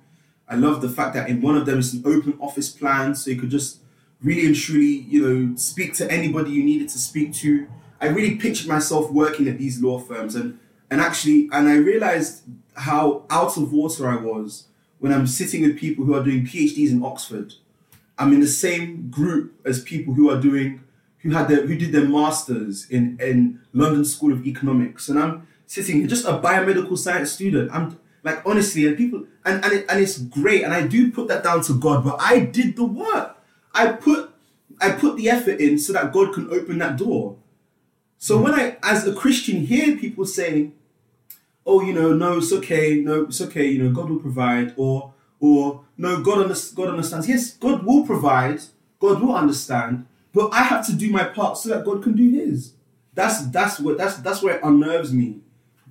I 0.48 0.56
loved 0.56 0.82
the 0.82 0.88
fact 0.88 1.14
that 1.14 1.28
in 1.28 1.40
one 1.40 1.56
of 1.56 1.66
them 1.66 1.78
it's 1.78 1.92
an 1.92 2.02
open 2.04 2.36
office 2.40 2.68
plan, 2.68 3.14
so 3.14 3.30
you 3.30 3.40
could 3.40 3.50
just 3.50 3.78
really 4.22 4.46
and 4.46 4.54
truly, 4.54 5.06
you 5.08 5.20
know, 5.26 5.56
speak 5.56 5.94
to 5.94 6.10
anybody 6.10 6.50
you 6.50 6.64
needed 6.64 6.88
to 6.90 6.98
speak 6.98 7.32
to. 7.34 7.66
I 8.00 8.08
really 8.08 8.36
pictured 8.36 8.66
myself 8.66 9.10
working 9.10 9.48
at 9.48 9.58
these 9.58 9.82
law 9.82 9.98
firms, 9.98 10.34
and 10.34 10.58
and 10.90 11.00
actually, 11.00 11.48
and 11.52 11.68
I 11.68 11.76
realized 11.76 12.42
how 12.80 13.24
out 13.30 13.56
of 13.56 13.72
water 13.72 14.08
I 14.08 14.16
was 14.16 14.66
when 14.98 15.12
I'm 15.12 15.26
sitting 15.26 15.62
with 15.62 15.78
people 15.78 16.04
who 16.04 16.14
are 16.14 16.22
doing 16.22 16.44
PhDs 16.44 16.90
in 16.90 17.04
Oxford. 17.04 17.54
I'm 18.18 18.32
in 18.32 18.40
the 18.40 18.46
same 18.46 19.10
group 19.10 19.54
as 19.64 19.82
people 19.82 20.14
who 20.14 20.30
are 20.30 20.40
doing 20.40 20.82
who 21.18 21.30
had 21.30 21.48
their 21.48 21.66
who 21.66 21.76
did 21.76 21.92
their 21.92 22.08
masters 22.08 22.88
in 22.90 23.18
in 23.20 23.60
London 23.72 24.04
School 24.04 24.32
of 24.32 24.46
Economics, 24.46 25.08
and 25.08 25.18
I'm 25.18 25.46
sitting 25.66 25.98
here 25.98 26.06
just 26.06 26.26
a 26.26 26.38
biomedical 26.38 26.96
science 26.96 27.32
student. 27.32 27.70
I'm 27.72 27.98
like 28.22 28.42
honestly, 28.46 28.86
and 28.86 28.96
people 28.96 29.24
and 29.44 29.64
and, 29.64 29.72
it, 29.72 29.86
and 29.88 30.00
it's 30.00 30.18
great, 30.18 30.62
and 30.64 30.72
I 30.72 30.86
do 30.86 31.12
put 31.12 31.28
that 31.28 31.44
down 31.44 31.62
to 31.64 31.74
God, 31.74 32.04
but 32.04 32.16
I 32.20 32.40
did 32.40 32.76
the 32.76 32.84
work. 32.84 33.36
I 33.74 33.92
put 33.92 34.30
I 34.80 34.92
put 34.92 35.16
the 35.16 35.28
effort 35.28 35.60
in 35.60 35.78
so 35.78 35.92
that 35.92 36.12
God 36.12 36.32
can 36.32 36.50
open 36.50 36.78
that 36.78 36.96
door. 36.96 37.36
So 38.18 38.36
hmm. 38.36 38.44
when 38.44 38.54
I, 38.54 38.76
as 38.82 39.06
a 39.06 39.14
Christian, 39.14 39.66
hear 39.66 39.96
people 39.96 40.24
saying, 40.24 40.72
"Oh, 41.70 41.80
you 41.82 41.92
know, 41.92 42.12
no, 42.14 42.38
it's 42.38 42.52
okay, 42.52 42.86
no, 43.08 43.24
it's 43.24 43.40
okay, 43.46 43.66
you 43.72 43.82
know, 43.82 43.92
God 43.98 44.10
will 44.10 44.18
provide," 44.28 44.74
or 44.76 45.12
or 45.38 45.84
no, 45.96 46.20
God 46.22 46.38
under, 46.42 46.54
God 46.74 46.88
understands. 46.90 47.28
Yes, 47.28 47.52
God 47.66 47.84
will 47.84 48.04
provide, 48.06 48.60
God 48.98 49.22
will 49.22 49.34
understand, 49.34 50.06
but 50.34 50.52
I 50.52 50.62
have 50.64 50.84
to 50.86 50.94
do 50.94 51.10
my 51.10 51.24
part 51.24 51.56
so 51.58 51.68
that 51.70 51.84
God 51.84 52.02
can 52.02 52.14
do 52.14 52.28
His. 52.30 52.74
That's 53.14 53.46
that's 53.56 53.80
what 53.80 53.98
that's 53.98 54.16
that's 54.18 54.42
where 54.42 54.56
it 54.56 54.64
unnerves 54.64 55.12
me. 55.12 55.40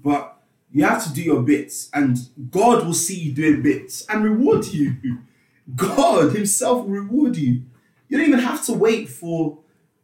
But 0.03 0.36
You 0.71 0.83
have 0.86 1.03
to 1.05 1.13
do 1.13 1.24
your 1.24 1.41
bits, 1.41 1.89
and 1.93 2.17
God 2.51 2.86
will 2.86 2.93
see 2.93 3.19
you 3.19 3.31
doing 3.33 3.62
bits 3.63 4.05
and 4.07 4.24
reward 4.24 4.67
you. 4.67 4.95
God 5.75 6.36
Himself 6.36 6.86
will 6.86 6.93
reward 7.01 7.38
you. 7.38 7.63
You 8.07 8.17
don't 8.17 8.27
even 8.27 8.39
have 8.39 8.63
to 8.65 8.74
wait 8.74 9.09
for 9.09 9.59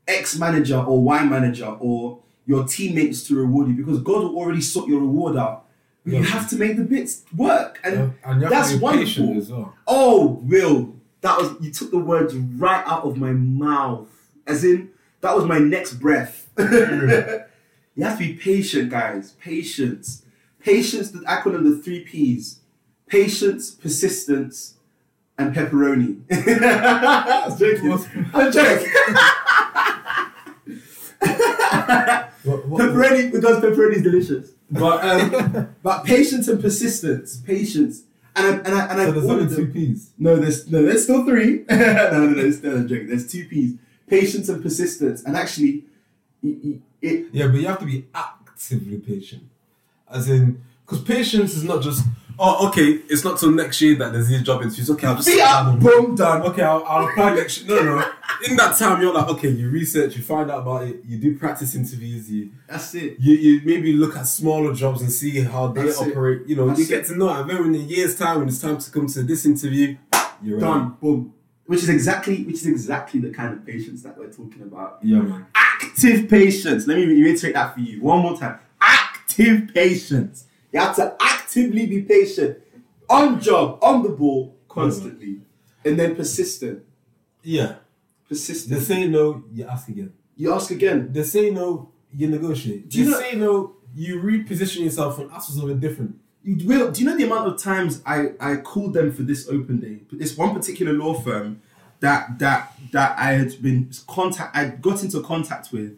X 0.08 0.38
manager 0.38 0.77
or 0.77 1.01
Y 1.03 1.24
manager 1.25 1.75
or 1.79 2.20
your 2.46 2.63
teammates 2.65 3.27
to 3.27 3.36
reward 3.36 3.67
you 3.70 3.74
because 3.75 4.00
God 4.01 4.24
will 4.24 4.38
already 4.38 4.62
sort 4.62 4.88
your 4.88 5.00
reward 5.00 5.38
out. 5.38 5.65
You 6.06 6.14
Yeah. 6.20 6.24
have 6.24 6.48
to 6.52 6.56
make 6.56 6.78
the 6.78 6.84
bits 6.84 7.24
work, 7.36 7.80
and 7.84 7.96
Yeah, 7.96 8.10
and 8.32 8.42
you 8.42 8.48
have 8.48 8.52
that's 8.52 8.74
wonderful. 8.76 9.06
patient 9.06 9.38
as 9.38 9.52
well. 9.52 9.74
Oh, 9.88 10.40
Will, 10.44 10.96
that 11.22 11.38
was 11.40 11.52
you 11.60 11.72
took 11.72 11.90
the 11.92 11.98
words 11.98 12.36
right 12.36 12.84
out 12.86 13.04
of 13.04 13.18
my 13.18 13.32
mouth. 13.32 14.08
As 14.46 14.64
in, 14.64 14.90
that 15.22 15.36
was 15.36 15.46
my 15.46 15.58
next 15.58 15.96
breath. 15.96 16.48
you 16.60 18.04
have 18.04 18.18
to 18.20 18.24
be 18.24 18.34
patient, 18.34 18.92
guys. 18.92 19.32
Patience. 19.40 20.22
Patience, 20.60 21.10
the 21.12 21.20
acronym, 21.22 21.64
the 21.64 21.78
three 21.82 22.02
P's. 22.02 22.60
Patience, 23.08 23.72
persistence, 23.72 24.76
and 25.38 25.56
pepperoni. 25.56 26.22
I'm 26.32 27.58
joking. 27.58 28.06
I'm 28.34 28.52
joking. 28.52 28.92
What, 32.68 32.82
what, 32.82 32.82
pepperoni 32.92 33.32
because 33.32 33.64
pepperoni 33.64 33.96
is 33.96 34.04
delicious. 34.04 34.52
But 34.72 35.04
um, 35.04 35.76
but 35.84 36.04
patience 36.06 36.48
and 36.48 36.60
persistence, 36.60 37.38
patience, 37.38 38.02
and 38.36 38.46
I, 38.48 38.50
and 38.60 38.68
I, 38.76 38.86
and 38.88 39.02
I 39.02 39.06
so 39.06 39.12
there's 39.12 39.26
only 39.26 39.44
ordered 39.44 39.56
two 39.56 39.66
them- 39.66 39.74
P's. 39.74 40.10
no, 40.18 40.36
there's 40.38 40.70
no, 40.72 40.82
there's 40.84 41.04
still 41.04 41.24
three. 41.26 41.66
no, 41.70 41.76
no, 41.78 42.28
no, 42.28 42.34
there's 42.34 42.58
still 42.58 42.78
I'm 42.78 42.88
joking. 42.88 43.08
There's 43.08 43.32
two 43.32 43.46
P's: 43.46 43.74
patience 44.08 44.50
and 44.50 44.62
persistence. 44.64 45.24
And 45.24 45.38
actually, 45.38 45.84
it, 46.44 46.48
it, 46.48 46.82
it 47.02 47.26
Yeah, 47.32 47.48
but 47.48 47.58
you 47.60 47.68
have 47.68 47.80
to 47.80 47.86
be 47.86 48.06
actively 48.16 48.98
patient. 48.98 49.44
As 50.10 50.30
in, 50.30 50.64
because 50.86 51.04
patience 51.04 51.56
is 51.56 51.64
not 51.64 51.82
just, 51.84 52.04
oh, 52.39 52.68
okay, 52.70 53.00
it's 53.10 53.24
not 53.24 53.39
till 53.39 53.51
next 53.51 53.82
year 53.82 53.96
that 53.96 54.13
there's 54.13 54.27
these 54.27 54.42
job 54.44 54.62
interviews. 54.62 54.89
Okay, 54.92 55.08
I'll 55.08 55.15
just 55.15 55.27
down 55.38 55.80
boom, 55.80 56.15
done. 56.15 56.42
Okay, 56.44 56.62
I'll, 56.63 56.84
I'll 56.86 57.08
apply 57.10 57.36
next 57.36 57.63
year. 57.63 57.84
No, 57.84 57.96
no, 57.96 58.00
no. 58.00 58.12
In 58.50 58.58
that 58.58 58.77
time, 58.77 59.01
you're 59.01 59.13
like, 59.13 59.27
okay, 59.30 59.50
you 59.50 59.70
research, 59.70 60.15
you 60.18 60.24
find 60.24 60.51
out 60.51 60.60
about 60.62 60.84
it, 60.84 60.98
you 61.06 61.18
do 61.18 61.38
practice 61.38 61.75
interviews, 61.75 62.30
you 62.30 62.51
That's 62.68 62.94
it. 62.96 63.18
you, 63.20 63.34
you 63.36 63.62
maybe 63.63 63.94
look 63.94 64.15
at 64.18 64.24
smaller 64.27 64.74
jobs 64.74 65.01
and 65.01 65.12
see 65.12 65.39
how 65.42 65.68
they 65.68 65.84
That's 65.84 66.01
it. 66.01 66.12
operate. 66.12 66.48
You 66.48 66.56
know, 66.58 66.68
That's 66.68 66.80
you 66.80 66.88
get 66.88 67.00
it. 67.06 67.08
to 67.08 67.18
know. 67.18 67.30
it. 67.34 67.42
And 67.42 67.50
then 67.50 67.65
in 67.65 67.75
a 67.75 67.77
year's 67.77 68.18
time, 68.18 68.39
when 68.39 68.48
it's 68.50 68.60
time 68.60 68.77
to 68.77 68.92
come 68.92 69.08
to 69.08 69.24
this 69.24 69.46
interview, 69.46 69.98
you're 70.44 70.60
Done, 70.60 70.98
boom. 71.01 71.34
Which 71.65 71.82
is 71.82 71.89
exactly, 71.89 72.44
which 72.44 72.58
is 72.58 72.68
exactly 72.68 73.20
the 73.20 73.32
kind 73.32 73.51
of 73.54 73.65
patience 73.65 74.04
that 74.04 74.18
we're 74.18 74.32
talking 74.32 74.62
about. 74.62 75.00
Yeah, 75.01 75.20
man. 75.22 75.48
Active 75.56 76.30
patience. 76.30 76.86
Let 76.86 76.98
me 76.98 77.06
reiterate 77.06 77.56
that 77.56 77.74
for 77.74 77.80
you 77.80 78.01
one 78.01 78.20
more 78.20 78.38
time. 78.38 78.60
Active 78.80 79.72
patience. 79.74 80.46
You 80.72 80.80
have 80.82 80.96
to 80.98 81.15
actively 81.46 81.86
be 81.86 82.02
patient, 82.02 82.58
on 83.08 83.40
job, 83.40 83.78
on 83.82 84.02
the 84.04 84.10
ball, 84.10 84.56
constantly, 84.68 85.28
mm-hmm. 85.28 85.88
and 85.88 86.00
then 86.00 86.16
persistent. 86.16 86.84
Yeah. 87.44 87.75
Persistent. 88.28 88.74
They 88.74 88.84
say 88.84 89.08
no, 89.08 89.44
you 89.54 89.66
ask 89.68 89.88
again. 89.88 90.12
You 90.36 90.54
ask 90.54 90.72
again. 90.72 91.14
They 91.14 91.24
say 91.24 91.52
no, 91.52 91.92
you 92.12 92.28
negotiate. 92.28 92.90
Do 92.90 92.98
you 92.98 93.06
they 93.06 93.12
know- 93.12 93.20
say 93.20 93.36
no, 93.36 93.75
you 93.94 94.22
reposition 94.22 94.84
yourself 94.84 95.20
and 95.20 95.32
ask 95.32 95.48
for 95.48 95.54
something 95.54 95.80
different. 95.80 96.20
You 96.44 96.68
will. 96.68 96.92
Do 96.92 97.02
you 97.02 97.10
know 97.10 97.18
the 97.18 97.24
amount 97.24 97.48
of 97.48 97.58
times 97.58 98.02
I 98.06 98.34
I 98.40 98.58
called 98.58 98.94
them 98.94 99.12
for 99.12 99.24
this 99.24 99.48
open 99.48 99.80
day? 99.80 100.02
But 100.10 100.20
this 100.20 100.38
one 100.38 100.54
particular 100.54 100.94
law 100.94 101.14
firm 101.16 101.62
that 102.02 102.38
that 102.40 102.74
that 102.92 103.18
I 103.18 103.32
had 103.34 103.62
been 103.62 103.90
contact 104.08 104.56
I 104.56 104.66
got 104.68 105.04
into 105.04 105.22
contact 105.22 105.72
with, 105.72 105.98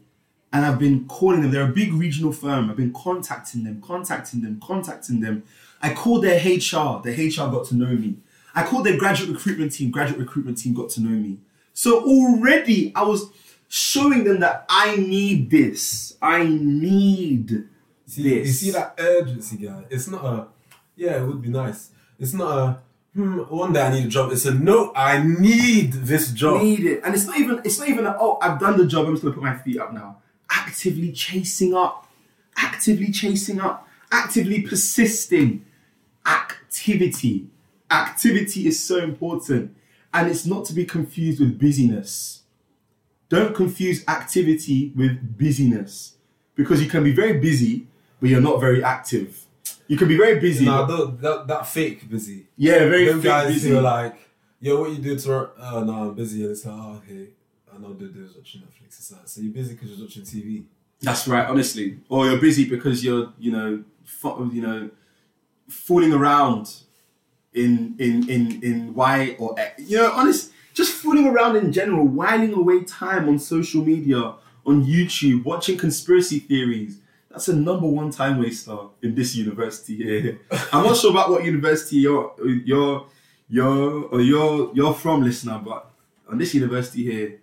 and 0.54 0.66
I've 0.66 0.80
been 0.80 1.06
calling 1.08 1.42
them. 1.42 1.51
They're 1.51 1.70
a 1.70 1.74
big 1.74 1.94
regional 1.94 2.32
firm. 2.32 2.70
I've 2.70 2.77
been 2.77 2.94
contacting 2.94 3.64
them, 3.64 3.81
contacting 3.81 4.42
them, 4.42 4.60
contacting 4.64 5.20
them. 5.20 5.44
I 5.81 5.94
called 5.94 6.24
their 6.24 6.38
HR. 6.38 7.01
Their 7.03 7.14
HR 7.14 7.51
got 7.51 7.66
to 7.68 7.75
know 7.75 7.88
me. 7.88 8.18
I 8.55 8.64
called 8.64 8.86
their 8.86 8.98
graduate 8.98 9.29
recruitment 9.31 9.74
team. 9.74 9.92
Graduate 9.92 10.20
recruitment 10.20 10.57
team 10.57 10.74
got 10.74 10.90
to 10.92 11.01
know 11.01 11.10
me. 11.10 11.38
So 11.74 12.03
already 12.03 12.92
I 12.96 13.03
was 13.03 13.29
showing 13.68 14.24
them 14.24 14.40
that 14.40 14.66
I 14.70 14.96
need 14.96 15.50
this. 15.51 16.18
I 16.22 16.44
need 16.46 17.68
See, 18.07 18.24
this. 18.24 18.48
you 18.48 18.53
see 18.53 18.72
that 18.72 18.96
urgency, 18.98 19.57
guy. 19.57 19.83
It's 19.90 20.07
not 20.07 20.25
a, 20.25 20.48
yeah, 20.96 21.22
it 21.22 21.27
would 21.27 21.42
be 21.42 21.50
nice. 21.50 21.92
It's 22.18 22.33
not 22.33 22.57
a, 22.57 22.79
hmm, 23.14 23.40
one 23.42 23.74
day 23.74 23.81
I 23.81 23.92
need 23.92 24.05
a 24.05 24.10
job. 24.10 24.31
It's 24.31 24.46
a 24.46 24.53
no, 24.53 24.92
I 24.96 25.22
need 25.22 25.92
this 25.94 26.31
job. 26.31 26.62
need 26.64 26.86
it. 26.86 27.01
And 27.03 27.14
it's 27.14 27.25
not 27.27 27.38
even 27.38 27.62
it's 27.64 27.77
not 27.77 27.90
even 27.90 28.05
a, 28.07 28.16
oh 28.20 28.40
I've 28.42 28.60
done 28.60 28.77
the 28.77 28.88
job, 28.88 29.05
I'm 29.05 29.14
just 29.14 29.24
gonna 29.24 29.36
put 29.36 29.44
my 29.44 29.55
feet 29.57 29.79
up 29.79 29.94
now. 29.94 30.18
Actively 30.61 31.11
chasing 31.11 31.74
up, 31.74 32.07
actively 32.55 33.11
chasing 33.11 33.59
up, 33.61 33.87
actively 34.11 34.61
persisting. 34.61 35.65
Activity. 36.25 37.48
Activity 37.89 38.67
is 38.67 38.81
so 38.83 38.98
important. 38.98 39.75
And 40.13 40.29
it's 40.29 40.46
not 40.46 40.65
to 40.65 40.74
be 40.74 40.85
confused 40.85 41.39
with 41.39 41.57
busyness. 41.59 42.41
Don't 43.29 43.53
confuse 43.55 44.03
activity 44.07 44.91
with 44.96 45.37
busyness. 45.37 46.15
Because 46.55 46.81
you 46.81 46.89
can 46.89 47.03
be 47.03 47.11
very 47.11 47.39
busy, 47.39 47.87
but 48.20 48.29
you're 48.29 48.41
not 48.41 48.59
very 48.59 48.83
active. 48.83 49.46
You 49.87 49.96
can 49.98 50.07
be 50.07 50.17
very 50.17 50.39
busy. 50.39 50.65
But- 50.65 50.87
tho- 50.87 51.17
that, 51.22 51.48
that 51.48 51.67
fake 51.67 52.09
busy. 52.09 52.48
yeah, 52.57 52.79
very 52.79 53.05
Them 53.05 53.17
fake 53.22 53.24
guys 53.31 53.53
busy. 53.53 53.70
who 53.70 53.77
are 53.77 53.81
like, 53.81 54.15
yo, 54.59 54.79
what 54.81 54.89
you 54.91 54.98
do 54.98 55.17
to, 55.17 55.33
uh, 55.37 55.50
oh, 55.74 55.83
no, 55.83 55.93
I'm 56.09 56.13
busy. 56.13 56.41
And 56.43 56.51
it's 56.51 56.65
like, 56.65 56.75
oh, 56.77 57.01
okay, 57.05 57.27
I 57.77 57.81
know 57.81 57.94
they're 57.94 58.07
doing 58.07 58.29
watching 58.35 58.61
Netflix. 58.61 59.11
Like, 59.11 59.27
so 59.27 59.42
you're 59.42 59.53
busy 59.53 59.74
because 59.74 59.92
you're 59.92 60.05
watching 60.05 60.24
TV. 60.24 60.63
That's 61.01 61.27
right, 61.27 61.48
honestly. 61.48 62.00
Or 62.09 62.25
you're 62.25 62.42
busy 62.42 62.68
because 62.68 63.03
you're, 63.05 63.33
you 63.37 63.51
know, 63.51 63.83
you 64.51 64.61
know, 64.61 64.90
fooling 65.68 66.13
around 66.13 66.75
in 67.53 67.96
in 68.00 68.29
in 68.29 68.63
in 68.63 68.94
Y 68.96 69.35
or 69.40 69.59
X. 69.59 69.83
You 69.90 69.98
know, 69.98 70.11
honest, 70.11 70.51
just 70.74 70.94
fooling 70.94 71.27
around 71.27 71.55
in 71.57 71.72
general, 71.72 72.05
whiling 72.05 72.53
away 72.53 72.83
time 72.83 73.29
on 73.29 73.37
social 73.37 73.83
media, 73.83 74.33
on 74.66 74.83
YouTube, 74.83 75.46
watching 75.46 75.77
conspiracy 75.77 76.40
theories. 76.40 77.00
That's 77.29 77.50
a 77.50 77.55
number 77.55 77.85
one 77.85 78.09
time 78.09 78.40
waster 78.40 78.77
in 79.03 79.13
this 79.13 79.35
university 79.35 79.98
here. 79.98 80.40
I'm 80.74 80.83
not 80.83 80.98
sure 80.98 81.11
about 81.11 81.29
what 81.29 81.44
university 81.44 81.98
you're 81.98 82.33
you're 82.66 83.05
you're 83.48 84.05
or 84.05 84.22
you're 84.22 84.72
you're 84.74 84.94
from, 84.96 85.24
listener, 85.24 85.61
but 85.63 85.92
on 86.27 86.40
this 86.40 86.55
university 86.55 87.03
here, 87.03 87.40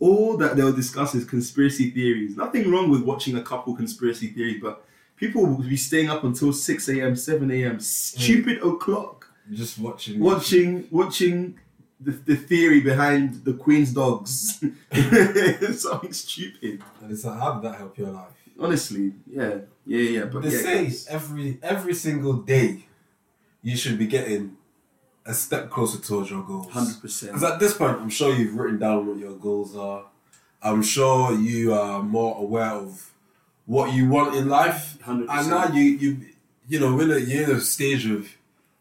all 0.00 0.36
that 0.36 0.56
they'll 0.56 0.72
discuss 0.72 1.14
is 1.14 1.24
conspiracy 1.24 1.90
theories. 1.90 2.36
Nothing 2.36 2.70
wrong 2.70 2.90
with 2.90 3.02
watching 3.02 3.36
a 3.36 3.42
couple 3.42 3.74
conspiracy 3.74 4.28
theories, 4.28 4.60
but 4.62 4.84
people 5.16 5.44
will 5.44 5.58
be 5.58 5.76
staying 5.76 6.08
up 6.08 6.24
until 6.24 6.52
6 6.52 6.88
a.m., 6.88 7.16
7 7.16 7.50
a.m., 7.50 7.80
stupid 7.80 8.60
mm. 8.60 8.74
o'clock, 8.74 9.30
just 9.52 9.78
watching. 9.78 10.20
watching 10.20 10.86
watching 10.90 11.58
the, 12.00 12.12
the 12.12 12.36
theory 12.36 12.80
behind 12.80 13.44
the 13.44 13.54
Queen's 13.54 13.92
dogs. 13.92 14.62
Something 15.80 16.12
stupid. 16.12 16.82
And 17.02 17.10
it's 17.10 17.24
like, 17.24 17.38
how 17.38 17.54
did 17.54 17.70
that 17.70 17.78
help 17.78 17.98
your 17.98 18.10
life? 18.10 18.32
Honestly, 18.60 19.14
yeah, 19.26 19.58
yeah, 19.86 20.02
yeah. 20.02 20.24
But 20.24 20.42
They 20.42 20.50
yeah, 20.50 20.88
say 20.90 20.92
every 21.08 21.58
every 21.62 21.94
single 21.94 22.34
day, 22.34 22.86
you 23.62 23.76
should 23.76 23.98
be 23.98 24.06
getting 24.06 24.57
a 25.28 25.34
step 25.34 25.68
closer 25.68 25.98
towards 25.98 26.30
your 26.30 26.42
goals. 26.42 26.66
100%. 26.68 27.02
Because 27.26 27.44
at 27.44 27.60
this 27.60 27.74
point, 27.74 27.98
I'm 28.00 28.08
sure 28.08 28.34
you've 28.34 28.54
written 28.54 28.78
down 28.78 29.06
what 29.06 29.18
your 29.18 29.34
goals 29.34 29.76
are. 29.76 30.06
I'm 30.62 30.82
sure 30.82 31.34
you 31.34 31.74
are 31.74 32.02
more 32.02 32.36
aware 32.38 32.70
of 32.70 33.12
what 33.66 33.92
you 33.92 34.08
want 34.08 34.34
in 34.34 34.48
life. 34.48 34.98
100%. 35.04 35.26
And 35.28 35.50
now 35.50 35.68
you 35.68 35.82
you 35.82 36.20
you 36.66 36.80
know 36.80 36.98
in 36.98 37.10
a, 37.10 37.18
you're 37.18 37.44
in 37.44 37.56
a 37.56 37.60
stage 37.60 38.06
of 38.06 38.36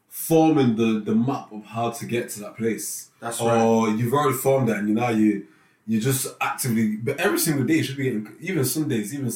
forming 0.07 0.77
the 0.77 0.99
the 0.99 1.13
map 1.13 1.51
of 1.51 1.65
how 1.65 1.91
to 1.91 2.05
get 2.05 2.29
to 2.29 2.39
that 2.39 2.57
place. 2.57 3.09
That's 3.19 3.41
right. 3.41 3.61
or 3.61 3.89
you've 3.89 4.13
already 4.13 4.37
formed 4.37 4.69
that, 4.69 4.77
and 4.77 4.87
you 4.89 4.95
now 4.95 5.09
you 5.09 5.45
you 5.85 5.99
just 5.99 6.27
actively. 6.39 6.95
But 6.95 7.19
every 7.19 7.39
single 7.39 7.65
day 7.65 7.75
you 7.75 7.83
should 7.83 7.97
be 7.97 8.05
getting 8.05 8.35
even 8.39 8.63
Sundays, 8.65 9.13
even 9.13 9.31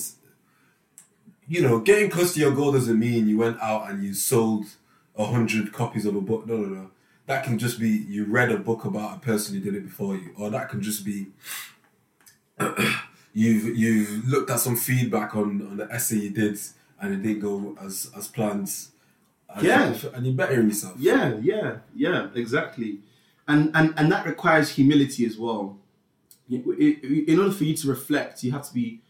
you 1.47 1.61
know 1.61 1.79
getting 1.79 2.09
close 2.09 2.33
to 2.33 2.39
your 2.39 2.51
goal 2.51 2.71
doesn't 2.71 2.97
mean 2.97 3.27
you 3.27 3.37
went 3.37 3.61
out 3.61 3.89
and 3.89 4.01
you 4.01 4.13
sold 4.13 4.65
a 5.17 5.25
hundred 5.25 5.73
copies 5.73 6.05
of 6.05 6.15
a 6.15 6.21
book. 6.21 6.47
No, 6.47 6.55
no, 6.57 6.67
no. 6.67 6.91
That 7.27 7.43
can 7.43 7.57
just 7.59 7.79
be 7.79 7.89
you 7.89 8.25
read 8.25 8.51
a 8.51 8.57
book 8.57 8.85
about 8.85 9.17
a 9.17 9.19
person 9.19 9.55
who 9.55 9.61
did 9.61 9.75
it 9.75 9.83
before 9.85 10.15
you, 10.15 10.33
or 10.37 10.49
that 10.49 10.69
can 10.69 10.81
just 10.81 11.05
be 11.05 11.27
you've 13.33 13.77
you've 13.77 14.27
looked 14.27 14.49
at 14.49 14.59
some 14.59 14.75
feedback 14.75 15.35
on 15.35 15.61
on 15.69 15.77
the 15.77 15.91
essay 15.91 16.17
you 16.17 16.29
did 16.29 16.59
and 16.99 17.13
it 17.13 17.23
didn't 17.23 17.39
go 17.41 17.75
as 17.81 18.11
as 18.15 18.27
planned. 18.27 18.69
And 19.49 19.65
Yeah. 19.65 19.93
and 20.13 20.25
you're 20.25 20.35
bettering 20.35 20.67
yourself. 20.67 20.95
Yeah, 20.97 21.35
yeah, 21.41 21.77
yeah, 21.95 22.29
exactly. 22.35 22.99
And 23.47 23.71
and 23.75 23.93
and 23.97 24.11
that 24.11 24.25
requires 24.25 24.69
humility 24.69 25.25
as 25.25 25.37
well. 25.37 25.77
Y- 26.49 26.63
i- 26.67 26.99
i- 27.03 27.25
In 27.27 27.39
order 27.39 27.51
for 27.51 27.63
you 27.65 27.75
to 27.77 27.87
reflect, 27.87 28.43
you 28.43 28.51
have 28.51 28.67
to 28.67 28.73
be 28.73 29.01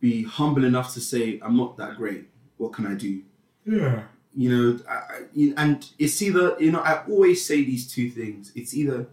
be 0.00 0.24
humble 0.24 0.64
enough 0.64 0.92
to 0.94 1.00
say, 1.00 1.40
"I'm 1.42 1.56
not 1.56 1.76
that 1.78 1.96
great. 1.96 2.28
What 2.56 2.72
can 2.72 2.86
I 2.86 2.94
do?" 2.94 3.22
Yeah. 3.66 4.04
You 4.36 4.50
know, 4.50 4.80
I, 4.88 4.94
I, 4.94 5.54
and 5.56 5.88
it's 5.98 6.20
either 6.20 6.56
you 6.58 6.72
know 6.72 6.80
I 6.80 7.04
always 7.04 7.44
say 7.46 7.64
these 7.64 7.90
two 7.92 8.10
things. 8.10 8.52
It's 8.56 8.74
either 8.74 9.06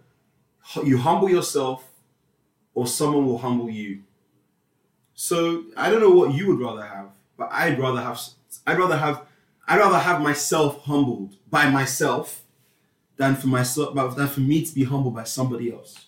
you 0.83 0.97
humble 0.97 1.29
yourself, 1.29 1.89
or 2.75 2.87
someone 2.87 3.25
will 3.27 3.39
humble 3.39 3.69
you. 3.69 4.03
So 5.13 5.65
I 5.77 5.89
don't 5.89 6.01
know 6.01 6.09
what 6.11 6.33
you 6.33 6.47
would 6.47 6.59
rather 6.59 6.83
have, 6.83 7.09
but 7.37 7.49
I'd 7.51 7.79
rather 7.79 8.01
have 8.01 8.19
I'd 8.65 8.77
rather 8.77 8.97
have 8.97 9.25
I'd 9.67 9.79
rather 9.79 9.99
have 9.99 10.21
myself 10.21 10.81
humbled 10.83 11.35
by 11.49 11.69
myself 11.69 12.43
than 13.17 13.35
for 13.35 13.47
myself 13.47 13.95
than 14.15 14.27
for 14.29 14.41
me 14.41 14.65
to 14.65 14.75
be 14.75 14.85
humbled 14.85 15.15
by 15.15 15.25
somebody 15.25 15.71
else. 15.73 16.07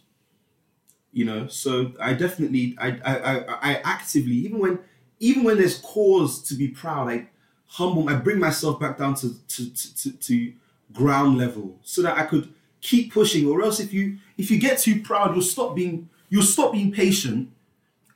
You 1.12 1.26
know, 1.26 1.48
so 1.48 1.94
I 2.00 2.14
definitely 2.14 2.76
I 2.80 2.88
I 3.06 3.16
I, 3.16 3.46
I 3.74 3.82
actively 3.84 4.34
even 4.34 4.58
when 4.58 4.80
even 5.20 5.44
when 5.44 5.58
there's 5.58 5.80
cause 5.80 6.42
to 6.44 6.56
be 6.56 6.70
proud, 6.70 7.10
I 7.10 7.28
humble 7.74 8.08
I 8.10 8.16
bring 8.16 8.40
myself 8.40 8.80
back 8.80 8.98
down 8.98 9.16
to 9.16 9.34
to, 9.48 9.74
to, 9.74 9.96
to, 9.98 10.12
to 10.12 10.54
ground 10.94 11.38
level 11.38 11.78
so 11.84 12.02
that 12.04 12.18
I 12.18 12.24
could 12.24 12.54
keep 12.82 13.14
pushing 13.14 13.48
or 13.48 13.62
else 13.64 13.80
if 13.80 13.94
you 13.94 14.18
if 14.38 14.52
you 14.52 14.60
get 14.60 14.78
too 14.80 15.02
proud 15.02 15.34
you'll 15.34 15.44
stop 15.44 15.76
being 15.76 16.10
you'll 16.30 16.44
stop 16.44 16.74
being 16.74 16.92
patient 16.92 17.50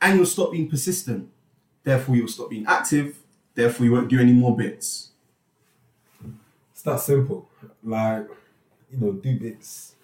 and 0.01 0.17
you'll 0.17 0.25
stop 0.25 0.51
being 0.51 0.69
persistent 0.69 1.29
therefore 1.83 2.15
you'll 2.15 2.27
stop 2.27 2.49
being 2.49 2.65
active 2.67 3.17
therefore 3.55 3.85
you 3.85 3.91
won't 3.93 4.09
do 4.09 4.19
any 4.19 4.33
more 4.33 4.55
bits 4.55 5.09
It's 6.71 6.81
that 6.83 6.99
simple. 6.99 7.49
Like, 7.83 8.27
you 8.91 8.97
know, 8.99 9.11
do 9.13 9.39
bits. 9.39 9.95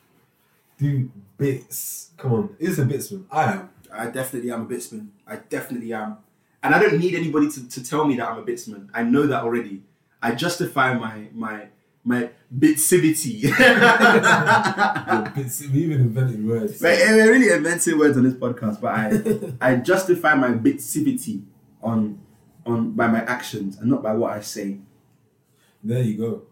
Do 0.77 1.09
bits. 1.37 2.11
Come 2.17 2.33
on. 2.33 2.55
It's 2.59 2.77
a 2.79 2.85
bitsman. 2.85 3.25
I 3.31 3.53
am. 3.53 3.69
I 3.91 4.07
definitely 4.07 4.51
am 4.51 4.63
a 4.63 4.65
bitsman 4.65 5.09
I 5.27 5.35
definitely 5.35 5.93
am 5.93 6.17
and 6.63 6.73
I 6.73 6.79
don't 6.79 6.97
need 6.97 7.15
anybody 7.15 7.49
to, 7.51 7.69
to 7.69 7.83
tell 7.83 8.05
me 8.05 8.15
that 8.17 8.29
I'm 8.29 8.39
a 8.39 8.43
bitsman 8.43 8.89
I 8.93 9.03
know 9.03 9.27
that 9.27 9.43
already 9.43 9.83
I 10.21 10.35
justify 10.35 10.93
my 10.93 11.27
my 11.33 11.67
my 12.03 12.29
bitsivity 12.53 13.43
we 15.73 15.83
even 15.83 16.01
invented 16.01 16.45
words. 16.45 16.83
Eh, 16.83 17.15
we're 17.15 17.31
really 17.31 17.51
inventing 17.51 17.97
words 17.97 18.17
on 18.17 18.23
this 18.23 18.33
podcast, 18.33 18.81
but 18.81 18.93
I 19.61 19.73
I 19.73 19.75
justify 19.77 20.35
my 20.35 20.49
bitsivity 20.49 21.43
on 21.81 22.19
on 22.65 22.91
by 22.91 23.07
my 23.07 23.23
actions 23.23 23.77
and 23.77 23.89
not 23.89 24.03
by 24.03 24.13
what 24.13 24.31
I 24.31 24.41
say. 24.41 24.79
There 25.83 26.01
you 26.01 26.17
go. 26.17 26.43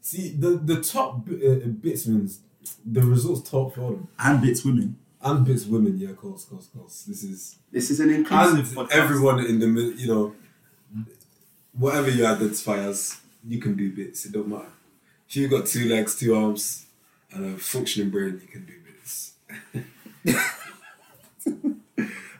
See, 0.00 0.30
the, 0.30 0.50
the 0.50 0.82
top 0.82 1.28
uh, 1.28 1.68
bitsmans, 1.84 2.38
the 2.84 3.02
results 3.02 3.48
talk 3.48 3.74
for 3.74 3.92
them. 3.92 4.08
And 4.18 4.40
bits 4.40 4.64
women. 4.64 4.96
And 5.22 5.44
bits 5.44 5.66
women, 5.66 5.98
yeah, 5.98 6.10
of 6.10 6.16
course, 6.16 6.44
of 6.44 6.50
course, 6.50 6.66
of 6.68 6.72
course. 6.80 7.02
This 7.02 7.22
is 7.24 7.56
This 7.70 7.90
is 7.90 8.00
an 8.00 8.08
and 8.08 8.18
inclusive 8.20 8.68
podcast. 8.74 8.90
everyone 8.92 9.44
in 9.44 9.58
the 9.58 9.66
mid- 9.66 10.00
you 10.00 10.08
know 10.08 10.34
whatever 11.72 12.10
you 12.10 12.24
identify 12.26 12.78
as 12.78 13.20
you 13.46 13.58
can 13.60 13.76
do 13.76 13.92
bits 13.92 14.24
it 14.26 14.32
don't 14.32 14.48
matter 14.48 14.72
if 15.28 15.36
you've 15.36 15.50
got 15.50 15.64
two 15.66 15.88
legs 15.88 16.18
two 16.18 16.34
arms 16.34 16.86
and 17.32 17.44
a 17.54 17.56
functioning 17.58 18.10
brain 18.10 18.40
you 18.42 18.48
can 18.48 18.64
do 18.66 18.72
bits 18.88 19.34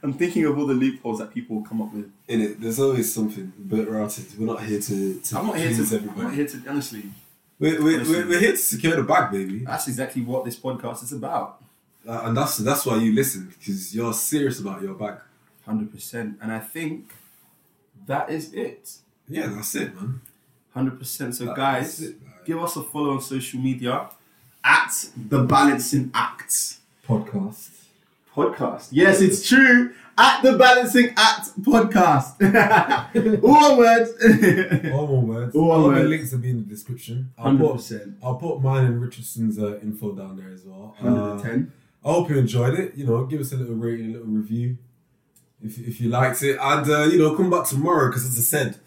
I'm 0.03 0.15
thinking 0.15 0.45
of 0.47 0.59
all 0.59 0.67
the 0.67 0.75
loopholes 0.75 1.19
that 1.19 1.33
people 1.35 1.63
come 1.63 1.83
up 1.83 1.93
with. 1.93 2.11
in 2.29 2.41
it 2.41 2.61
there's 2.61 2.81
always 2.81 3.13
something 3.13 3.53
but 3.59 3.87
we're 3.89 4.09
we're 4.39 4.47
not 4.47 4.63
here 4.65 4.81
to, 4.81 5.21
to 5.21 5.39
I'm 5.39 5.47
not 5.47 5.57
here 5.59 5.69
to. 5.71 5.77
please 5.77 5.93
I'm 5.93 6.23
not 6.23 6.35
here 6.35 6.47
to. 6.47 6.63
Honestly, 6.69 7.03
we're, 7.59 7.83
we're, 7.83 8.03
we're, 8.05 8.27
we're 8.27 8.41
here 8.41 8.53
to 8.53 8.57
secure 8.57 8.97
the 8.97 9.03
bag 9.03 9.31
baby 9.31 9.59
that's 9.61 9.87
exactly 9.89 10.23
what 10.23 10.45
this 10.45 10.57
podcast 10.59 11.03
is 11.05 11.13
about. 11.13 11.63
Uh, 12.11 12.23
and 12.27 12.37
that's 12.37 12.55
that's 12.69 12.85
why 12.87 12.97
you 13.05 13.11
listen 13.15 13.43
because 13.59 13.95
you're 13.95 14.13
serious 14.31 14.59
about 14.65 14.79
your 14.83 14.95
bag 14.95 15.17
Hundred 15.65 15.89
percent. 15.95 16.29
And 16.43 16.51
I 16.51 16.59
think 16.75 16.99
that 18.07 18.25
is 18.37 18.45
it. 18.67 18.83
yeah 19.29 19.47
that's 19.55 19.75
it 19.83 19.95
man 19.95 20.21
Hundred 20.75 20.97
percent. 20.99 21.31
So 21.35 21.45
That- 21.47 21.57
guys, 21.57 22.01
it, 22.07 22.17
give 22.49 22.59
us 22.67 22.75
a 22.77 22.83
follow 22.83 23.11
on 23.17 23.21
social 23.21 23.61
media 23.61 23.95
at 24.65 24.93
the 25.33 25.41
Balancing 25.45 26.11
Act. 26.15 26.53
podcast 27.09 27.71
podcast. 28.35 28.89
Yes, 28.93 29.21
it's 29.21 29.41
true. 29.49 29.93
At 30.17 30.43
the 30.43 30.53
Balancing 30.65 31.09
Act 31.17 31.47
podcast. 31.63 32.29
All 33.43 33.77
one 33.77 33.79
word. 33.79 34.93
all 34.93 35.07
one 35.17 35.27
words 35.29 35.55
All 35.61 35.71
all 35.73 35.91
the 35.91 36.05
links 36.05 36.31
will 36.33 36.39
be 36.41 36.51
in 36.51 36.59
the 36.63 36.69
description 36.75 37.33
I'll 37.39 37.47
Hundred 37.47 37.67
put, 37.67 37.77
percent. 37.77 38.17
I'll 38.23 38.37
put 38.47 38.61
mine 38.63 38.85
and 38.87 39.01
Richardson's 39.01 39.59
uh, 39.59 39.79
info 39.81 40.13
down 40.13 40.37
there 40.37 40.53
as 40.53 40.63
well 40.65 40.95
Uh, 40.99 41.03
Hundred 41.03 41.31
and 41.33 41.43
ten. 41.43 41.73
I 42.05 42.09
hope 42.13 42.31
you 42.31 42.39
enjoyed 42.39 42.79
it. 42.79 42.95
You 42.95 43.07
know, 43.07 43.25
give 43.27 43.41
us 43.41 43.53
a 43.53 43.57
little 43.57 43.75
rating, 43.75 44.11
a 44.11 44.13
little 44.13 44.27
review 44.27 44.79
if, 45.63 45.79
if 45.79 46.01
you 46.01 46.09
liked 46.09 46.43
it. 46.43 46.59
And, 46.61 46.91
uh, 46.91 47.05
you 47.05 47.19
know, 47.19 47.35
come 47.37 47.51
back 47.51 47.67
tomorrow 47.67 48.09
because, 48.09 48.25
as 48.25 48.39
I 48.39 48.43
said, 48.43 48.81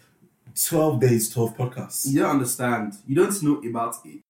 12 0.68 1.00
days, 1.00 1.30
12 1.30 1.56
podcasts. 1.56 2.06
You 2.06 2.20
don't 2.20 2.30
understand. 2.30 2.94
You 3.06 3.16
don't 3.16 3.42
know 3.42 3.62
about 3.68 3.96
it. 4.04 4.20